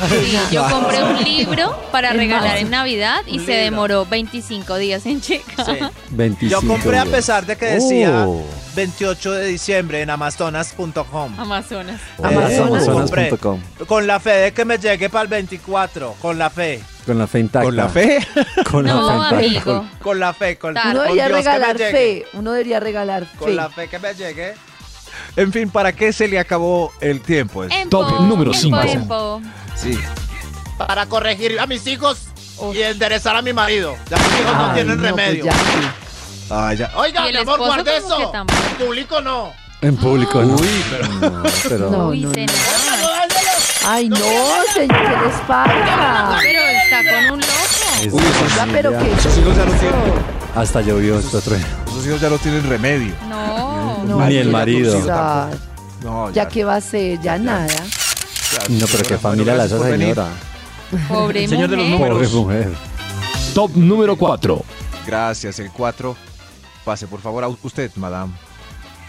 [0.09, 2.59] Sí, yo compré un libro para En regalar marzo.
[2.63, 5.67] en Navidad y se demoró 25 días en llegar.
[5.67, 5.79] Sí.
[6.11, 8.45] 25 Yo compré a pesar de que decía Oh.
[8.77, 11.35] 28 de diciembre en amazonas.com.
[11.41, 12.01] Amazonas.
[12.19, 12.89] Oh, Amazonas.
[12.89, 13.61] Amazonas.com.
[13.87, 16.15] Con la fe de que me llegue para el 24.
[16.21, 16.81] Con la fe.
[17.05, 17.65] Con la fe intacta.
[17.67, 18.19] ¿Con la fe?
[18.71, 19.37] Con la No, fe intacta.
[19.71, 19.87] amigo.
[20.01, 20.57] Con la fe.
[20.57, 22.27] Con, Uno Uno con debería Dios que me regalar fe.
[22.35, 23.55] Uno debería regalar Con fe.
[23.55, 24.55] la fe que me llegue.
[25.37, 27.65] En fin, ¿para qué se le acabó el tiempo?
[27.65, 28.81] Es- Empo, Top número empo, cinco.
[28.83, 29.43] empo.
[29.77, 29.99] Sí.
[30.79, 32.19] Para corregir a mis hijos
[32.75, 33.95] y enderezar a mi marido.
[34.11, 35.45] Ya mis hijos no tienen no, pues remedio.
[35.45, 35.53] ya.
[36.51, 36.91] Ah, ya.
[36.97, 38.33] Oiga, mi amor, guarde eso.
[38.35, 38.47] En
[38.87, 39.53] público no.
[39.83, 40.57] En público, ¿no?
[40.57, 41.09] Uy, pero.
[41.31, 41.91] No, pero...
[41.91, 42.33] No, no.
[43.87, 44.19] Ay, no,
[44.75, 46.39] señor, ¿qué les pasa?
[46.43, 48.17] Pero está con un loco.
[48.17, 49.13] Uy, esos, Ya, pero qué.
[49.13, 50.01] esos hijos ya no tienen.
[50.55, 51.67] Hasta llovió esto trueno.
[51.87, 53.15] Esos hijos ya no tienen remedio.
[53.29, 53.60] No.
[54.11, 54.99] No, Ni el marido.
[56.03, 57.67] No, Ya que va a ser, ya nada.
[58.69, 60.29] No, pero qué familia la esa señora.
[61.09, 62.09] Pobre Señor de los mujer.
[62.11, 62.35] Pobre números.
[62.35, 62.73] mujer.
[63.55, 64.63] Top número 4.
[65.07, 66.17] Gracias, el 4.
[66.85, 68.33] Pase, por favor, a usted, madame.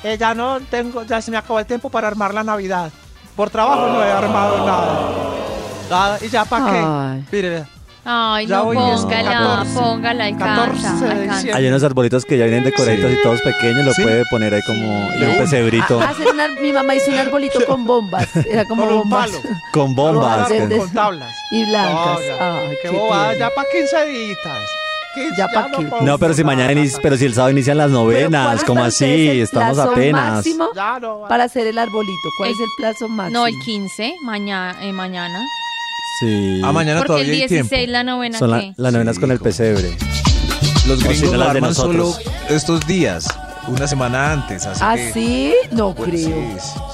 [0.03, 2.91] Eh, ya no tengo, ya se me acabó el tiempo para armar la Navidad.
[3.35, 5.09] Por trabajo no he armado nada.
[5.89, 7.35] Nada, y ya para qué.
[7.35, 7.65] Mire,
[8.03, 9.79] Ay, Ya no, hoy es póngala, 14.
[9.79, 10.47] póngala, 14
[10.87, 11.35] alcanza, de alcanza.
[11.35, 11.53] diciembre.
[11.53, 14.01] Hay unos arbolitos que ya vienen decoraditos y todos pequeños, lo Sí.
[14.01, 17.19] puede poner ahí como y un pesebrito Ah, hacer un ar- mi mamá hizo un
[17.19, 18.27] arbolito con bombas.
[18.35, 19.29] Era como Con un bombas.
[19.29, 19.41] palo.
[19.73, 20.47] con bombas.
[20.47, 21.31] Que- con tablas.
[21.51, 22.17] Y blancas.
[22.17, 23.49] Oiga, Ay, qué qué bobada, tierno.
[23.49, 24.37] ya para 15 días.
[25.37, 25.89] Ya pa' qué.
[26.05, 28.89] No, pero si mañana inicia, pero si el sábado inician las novenas, Pero ¿cómo ¿cuál
[28.91, 29.27] es para así?
[29.29, 30.33] el Estamos plazo apenas.
[30.35, 31.21] máximo Ya no.
[31.27, 32.29] para hacer el arbolito.
[32.37, 33.39] ¿Cuál El- es el plazo máximo?
[33.39, 34.75] No, el 15, mañana.
[34.81, 35.39] Eh, mañana.
[36.22, 36.61] Sí.
[36.63, 37.69] Ah, mañana Porque todavía el hay tiempo.
[37.69, 38.74] 16 la novena Son la- ¿qué?
[38.78, 39.97] las novenas con el pesebre.
[40.88, 42.32] Los si gringos no, lo las de arman solo nosotros.
[42.49, 43.28] estos días,
[43.67, 44.65] una semana antes.
[44.65, 45.53] Así ¿Ah, que, sí?
[45.72, 46.28] No pues, creo.
[46.28, 46.34] sí,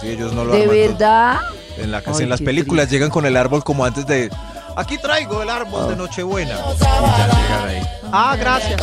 [0.02, 1.38] sí, ellos no lo ¿De arman verdad?
[1.78, 2.96] En, la, Ay, en las qué películas triste.
[2.96, 4.30] llegan con el árbol como antes de...
[4.78, 6.56] Aquí traigo el árbol de Nochebuena.
[6.56, 7.82] Y ya llegan ahí.
[8.12, 8.80] Ah, gracias.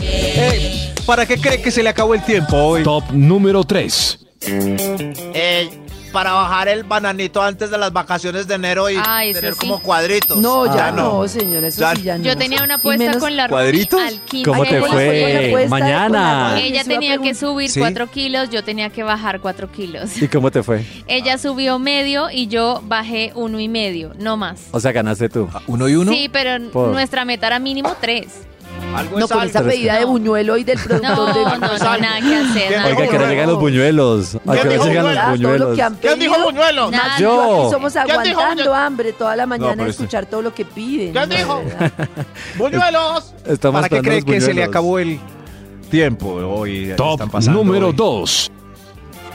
[0.00, 2.82] Eh, ¿Para qué cree que se le acabó el tiempo hoy?
[2.82, 4.18] Top número 3.
[4.46, 5.83] Eh,
[6.14, 9.58] para bajar el bananito antes de las vacaciones de enero y Ah, tener sí.
[9.58, 10.38] como cuadritos.
[10.38, 12.22] No, ya Ah, no, eso Ya- sí ya no.
[12.24, 14.00] Yo tenía una apuesta con la ¿Cuadritos?
[14.00, 14.48] al 15.
[14.48, 16.56] ¿Cómo te Ay, ¿cuál fue Mañana.
[16.60, 17.80] Ella tenía que subir ¿Sí?
[17.80, 20.22] 4 kilos, yo tenía que bajar 4 kilos.
[20.22, 20.84] ¿Y cómo te fue?
[21.08, 24.68] Ella subió medio y yo bajé uno y medio, no más.
[24.70, 25.48] O sea, ganaste tú.
[25.66, 26.12] ¿Uno y uno?
[26.12, 28.26] Sí, pero Por- nuestra meta era mínimo 3.
[28.96, 29.50] Algo No, es con algo.
[29.50, 30.06] esa pedida de No.
[30.08, 31.58] buñuelo y del productor No, de no, no,
[31.98, 32.68] nada que hacer.
[32.68, 34.34] ¿Quién nada Oiga, que que no llegan los buñuelos.
[34.34, 35.76] ¿A qué hora dijo llegan los Ah, todo lo buñuelos?
[35.76, 36.50] que han ¿Quién dijo pedido.
[36.50, 36.90] buñuelo?
[36.90, 37.18] Nada.
[37.18, 37.42] Yo.
[37.62, 38.74] Aquí somos ¿Quién dijo aguantando buñuelo?
[38.74, 41.12] hambre toda la mañana pero a este- escuchar todo lo que piden.
[41.12, 41.58] ¿Quién No, dijo?
[41.58, 41.92] de verdad.
[42.56, 43.34] ¡Buñuelos!
[43.46, 44.68] Estamos ¿Para qué esperando cree los que se le buñuelos.
[44.68, 45.20] acabó el
[45.90, 46.92] tiempo hoy?
[46.96, 47.94] Top número hoy.
[47.94, 48.50] 2.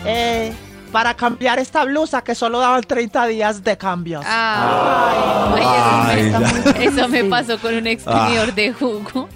[0.06, 0.54] Eh,
[0.92, 4.24] para cambiar esta blusa que solo daban 30 días de cambios.
[4.28, 5.64] Ay, ay,
[6.08, 9.30] Ay, eso, me, eso me pasó con un exprimidor de jugo.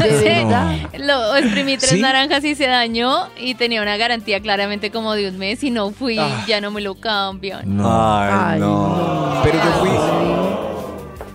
[0.24, 0.76] Verdad.
[0.98, 2.00] Lo exprimí tres ¿Sí?
[2.00, 5.90] naranjas y se dañó y tenía una garantía claramente como de un mes y no
[5.90, 6.44] fui, Ah.
[6.46, 7.76] ya no me lo cambian.
[7.76, 7.84] No.
[8.18, 9.40] Ay, Ay, no.
[9.44, 9.90] Pero yo fui,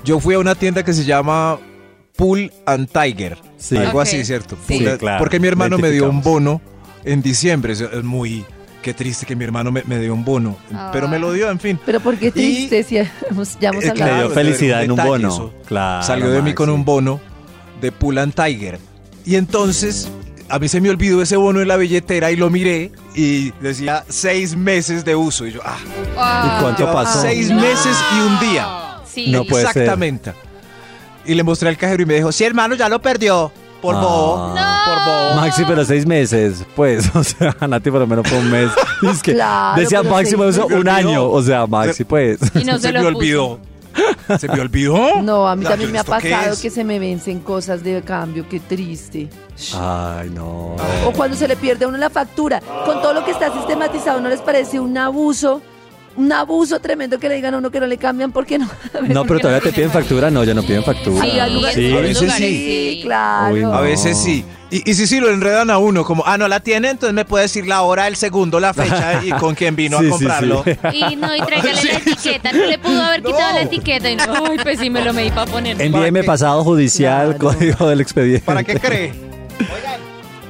[0.03, 1.58] yo fui a una tienda que se llama
[2.16, 3.38] Pool and Tiger.
[3.58, 3.78] Sí.
[3.78, 4.55] Algo así, ¿cierto?
[4.68, 4.80] Sí.
[4.80, 5.20] Pool- Sí, claro.
[5.20, 6.62] Porque mi hermano me dio un bono
[7.03, 7.74] en diciembre.
[7.74, 8.45] Es, muy...
[8.82, 10.55] Qué triste que mi hermano me, me dio un bono.
[10.74, 10.91] Ah.
[10.93, 11.78] Pero me lo dio, en fin.
[11.86, 12.97] Pero por qué triste si
[13.30, 15.51] hemos- ya hemos Eh, Le dio felicidad en un bono.
[15.66, 16.03] Claro.
[16.03, 17.20] Salió de mí con un bono
[17.82, 18.80] de Pool and Tiger.
[19.26, 20.08] Y entonces
[20.50, 24.06] a mí se me olvidó ese bono en la billetera y lo miré y decía
[24.08, 25.46] seis meses de uso.
[25.46, 25.78] Y yo, ah,
[26.58, 27.22] ¿Y cuánto pasó?
[27.22, 28.68] seis meses y un día.
[29.06, 29.32] Sí.
[29.32, 29.72] No puede ser.
[29.84, 30.34] Exactamente.
[31.26, 33.52] Y le mostré al cajero y me dijo, sí, hermano, ya lo perdió.
[33.82, 34.00] Por Ah.
[34.00, 34.56] bobo.
[34.56, 35.36] Por bobo.
[35.42, 38.70] Maxi, pero seis meses, pues, o sea, Nati por lo menos fue un mes.
[39.12, 40.92] Es que Claro, decía máximo un olvidó.
[40.92, 42.40] año, o sea, Maxi, pues.
[42.56, 43.18] Y no se, se lo me puso.
[43.20, 43.60] olvidó.
[44.39, 45.22] ¿Se me olvidó?
[45.22, 48.02] No, a mí también me ha ¿esto qué pasado que se me vencen cosas de
[48.02, 49.30] cambio, qué triste.
[49.76, 50.76] Ay, no.
[51.06, 52.62] O cuando se le pierde a uno la factura.
[52.86, 55.62] Con todo lo que está sistematizado, ¿no les parece un abuso?
[56.18, 58.68] Un abuso tremendo que le digan a uno que no le cambian porque no.
[59.07, 61.24] No, pero todavía te piden factura, no, ya no piden factura.
[61.24, 61.93] Sí, hay lugares Sí.
[61.93, 62.43] A veces sí.
[62.43, 63.53] Sí, claro.
[63.53, 63.74] Uy, no.
[63.74, 64.43] A veces sí.
[64.70, 67.24] Y, y si sí lo enredan a uno, como, ah, no la tiene, entonces me
[67.24, 70.11] puede decir la hora, el segundo, la fecha y con quién vino Sí, sí, a
[70.11, 70.63] comprarlo.
[70.65, 70.72] sí.
[71.11, 72.51] Y no, y tráigale la etiqueta.
[72.51, 74.09] No le pudo haber quitado la etiqueta.
[74.09, 75.80] Y no, ay, pues sí me lo medí para poner.
[75.82, 77.55] Envíeme pasado judicial, Claro.
[77.57, 78.43] código del expediente.
[78.45, 79.11] ¿Para qué cree?
[79.59, 79.99] Oigan,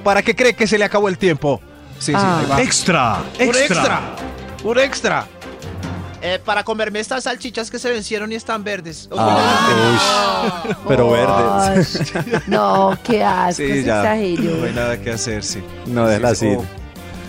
[0.04, 1.62] ¿para qué cree que se le acabó el tiempo?
[2.00, 2.40] Sí, sí, Ah.
[2.42, 2.62] ahí va.
[2.62, 3.18] Extra.
[3.40, 3.62] Un extra.
[3.66, 4.02] Extra.
[4.64, 5.28] Un extra.
[6.30, 9.08] Eh, para comerme estas salchichas que se vencieron y están verdes.
[9.16, 12.02] Ah, uy, pero verdes.
[12.48, 14.04] No, qué asco, Sí, ya.
[14.04, 14.12] No
[14.66, 15.64] hay nada que hacer, sí.
[15.86, 16.68] No, déjala Sí, sí, así.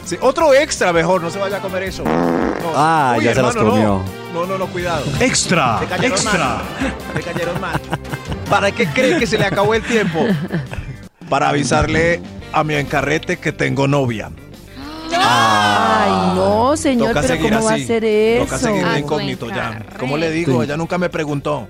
[0.04, 2.02] Sí, otro extra mejor, no se vaya a comer eso.
[2.02, 2.10] No.
[2.74, 4.02] Ah, Uy, ya se las comió.
[4.34, 5.04] No, no, no, no, cuidado.
[5.20, 5.80] Extra.
[6.02, 6.32] Extra.
[6.32, 6.62] mal.
[7.14, 7.80] Me cayeron mal.
[8.50, 10.26] ¿Para qué cree que se le acabó el tiempo?
[11.28, 12.20] Para avisarle
[12.52, 14.32] a mi encarrete que tengo novia.
[15.16, 18.44] Ay, no, señor, Toca pero ¿cómo va a ser eso?
[18.44, 19.84] Toca seguir de incógnito ya.
[19.98, 20.58] ¿Cómo le digo?
[20.60, 20.64] Sí.
[20.66, 21.66] Ella nunca me preguntó.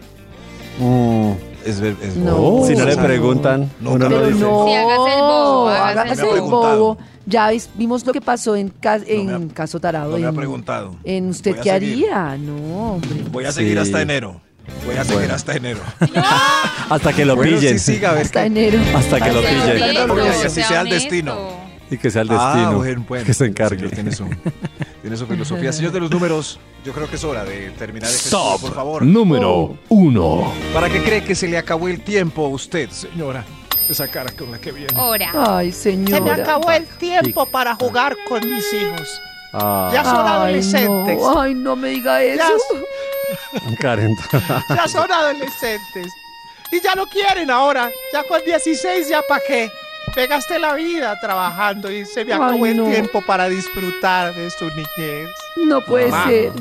[0.78, 1.32] Mm,
[1.64, 2.36] Es, ver- es No.
[2.36, 2.66] bobo.
[2.66, 3.02] si no le no.
[3.02, 4.40] preguntan, Nunca uno no dice.
[4.40, 6.98] no, Sí, hágase el bobo, hágase el bobo.
[7.26, 10.12] Ya vimos lo que pasó en, ca- en me ha- caso tarado.
[10.12, 10.94] No me ha preguntado.
[11.04, 12.10] En usted qué seguir.
[12.10, 13.24] haría, no, hombre.
[13.30, 13.78] Voy a seguir Sí.
[13.78, 14.40] hasta enero.
[14.86, 15.34] Voy a seguir Bueno.
[15.34, 15.80] hasta enero.
[16.90, 17.78] Hasta que lo Bueno, pillen.
[17.78, 18.78] sí, siga, Hasta enero.
[18.94, 20.46] Hasta que lo pillen.
[20.46, 21.36] así sea el destino.
[21.90, 22.76] Y que sea el Ah, destino.
[22.78, 23.24] bueno, bueno.
[23.26, 23.78] que se encargue.
[23.78, 24.26] señor Tiene su,
[25.02, 25.72] tiene su filosofía.
[25.72, 28.74] Señor de los números, yo creo que es hora de terminar este estudio, Top por
[28.74, 29.02] favor.
[29.02, 30.52] número 1.
[30.74, 33.44] ¿Para qué cree que se le acabó el tiempo a usted, señora?
[33.88, 34.92] Esa cara con la que viene.
[34.96, 35.30] Ahora.
[35.34, 36.16] Ay, señora.
[36.16, 39.20] Se me acabó el tiempo para jugar con mis hijos.
[39.54, 41.18] Ah, Ya son Ay, adolescentes.
[41.18, 42.42] no, ay, no me diga eso.
[43.80, 44.14] Karen.
[44.76, 46.12] Ya son adolescentes.
[46.70, 47.90] Y ya no quieren ahora.
[48.12, 49.70] Ya con 16, ¿ya para qué?
[50.14, 52.84] Pegaste la vida trabajando y se me Ay, acabó el no.
[52.86, 55.28] tiempo para disfrutar de su niñez.
[55.66, 56.26] No puede Mamá.
[56.28, 56.52] ser.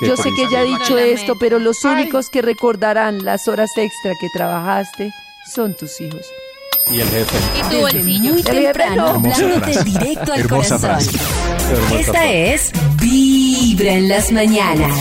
[0.00, 1.92] Qué Yo sé que ya he dicho esto, pero los Ay.
[2.02, 5.10] únicos que recordarán las horas extra que trabajaste
[5.54, 6.26] son tus hijos.
[6.90, 7.36] Y el jefe.
[7.58, 8.30] Y tu bolsillo.
[8.32, 11.14] muy El temprano, hablándote directo al Hermosa corazón.
[11.98, 12.54] Esta frase.
[12.54, 14.94] es Vibra en las mañanas.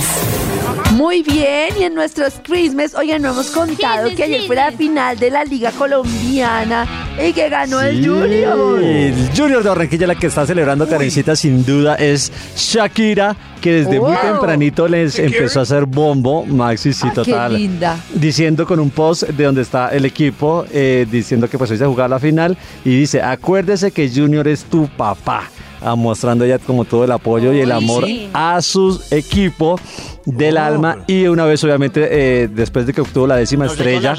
[0.95, 5.17] Muy bien, y en nuestros Christmas, oye, no hemos contado que ayer fue la final
[5.19, 6.87] de la Liga Colombiana
[7.21, 8.81] y que ganó el Junior.
[8.81, 13.99] El Junior de Barranquilla, la que está celebrando Karencita, sin duda, es Shakira, que desde
[13.99, 14.21] muy Wow.
[14.21, 16.45] tempranito les empezó a hacer bombo.
[16.45, 17.57] Maxi, sí, Ah, qué total.
[17.57, 17.97] linda.
[18.13, 21.85] Diciendo con un post de donde está el equipo, eh, diciendo que pues hoy se
[21.85, 22.57] jugar la final.
[22.85, 25.49] Y dice: Acuérdese que Junior es tu papá.
[25.87, 28.27] Ah, mostrando ya como todo el apoyo y el amor sí.
[28.33, 29.79] a su equipo
[30.25, 31.03] del alma.
[31.05, 34.15] Y una vez, obviamente, eh, después de que obtuvo la décima estrella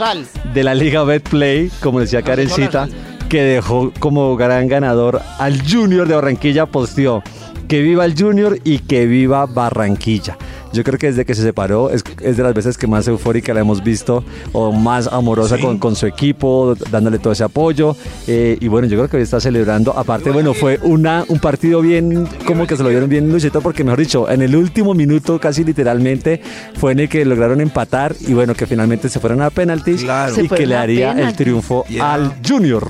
[0.55, 2.89] de la Liga Betplay, como decía Karencita,
[3.29, 7.25] que dejó como gran ganador al Junior de Barranquilla, posteó
[7.67, 10.39] que viva el Junior y que viva Barranquilla.
[10.77, 13.55] Yo creo que desde que se separó es, es de las veces que más eufórica
[13.55, 14.23] la hemos visto
[14.53, 17.97] o más amorosa con, con su equipo, dándole todo ese apoyo.
[18.27, 19.97] eh, y bueno, yo creo que hoy está celebrando.
[19.97, 23.85] Aparte, bueno, fue una, un partido bien, como que se lo vieron bien luchito, porque
[23.85, 26.43] mejor dicho, en el último minuto, casi literalmente,
[26.77, 30.43] fue en el que lograron empatar y bueno, que finalmente se fueron a penaltis Claro.
[30.43, 32.87] Y que le haría el triunfo al Junior.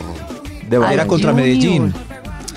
[0.69, 0.77] De.
[0.77, 1.47] Era contra Junior.
[1.47, 1.95] Medellín.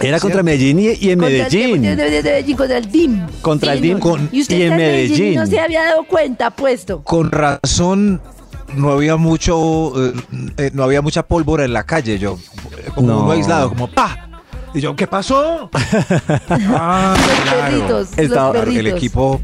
[0.01, 1.81] Era contra Medellín y, y en Contra el- Medellín.
[1.81, 3.27] de- de- de- de Medellín, contra el DIM.
[3.41, 5.35] Contra el DIM con- y usted y en Medellín Medellín.
[5.39, 7.03] no se había dado cuenta, puesto.
[7.03, 8.21] Con razón
[8.75, 10.13] no había mucho, eh,
[10.57, 12.17] eh, no había mucha pólvora en la calle.
[12.19, 12.37] Yo,
[12.77, 13.19] eh, como No.
[13.23, 14.25] uno aislado, como pa.
[14.73, 15.69] Y yo, ¿qué pasó?
[16.49, 17.61] ah, Los claro.
[17.65, 18.79] perritos, Estaba- los perritos.
[18.79, 19.41] El equipo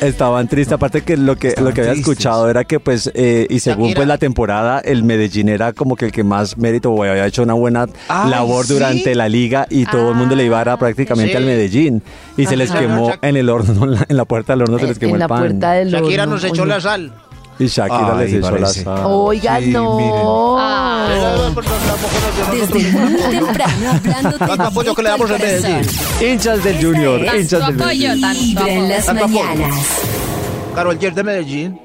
[0.00, 2.12] Estaban tristes, aparte que lo que, Estaban lo que había tristes.
[2.12, 3.96] escuchado era que pues, eh, y según Shakira.
[3.98, 7.42] pues la temporada, el Medellín era como que el que más mérito o había hecho
[7.42, 8.74] una buena Ay, labor ¿sí?
[8.74, 11.36] durante la liga y todo el mundo le iba a dar prácticamente Sí.
[11.36, 12.02] al Medellín
[12.36, 14.86] y se les quemó en el horno, en la, en la puerta del horno se
[14.86, 15.38] les quemó en el la pan.
[15.40, 16.34] puerta del Shakira horno.
[16.36, 16.70] nos echó Oye.
[16.70, 17.12] la sal.
[17.60, 19.02] Y Shakira Ay, les echó la sal.
[19.04, 20.56] Oigan, Sí, no.
[22.52, 25.90] Desde muy temprano hablando Tanto apoyo que le damos en Medellín.
[26.20, 28.88] Hinchas del Junior, hinchas Tanto del apoyo, tanto Vibra en apoyo.
[28.94, 29.44] las Tanto apoyo.
[29.44, 29.84] mañanas.
[30.74, 31.80] Carol Yer de Medellín.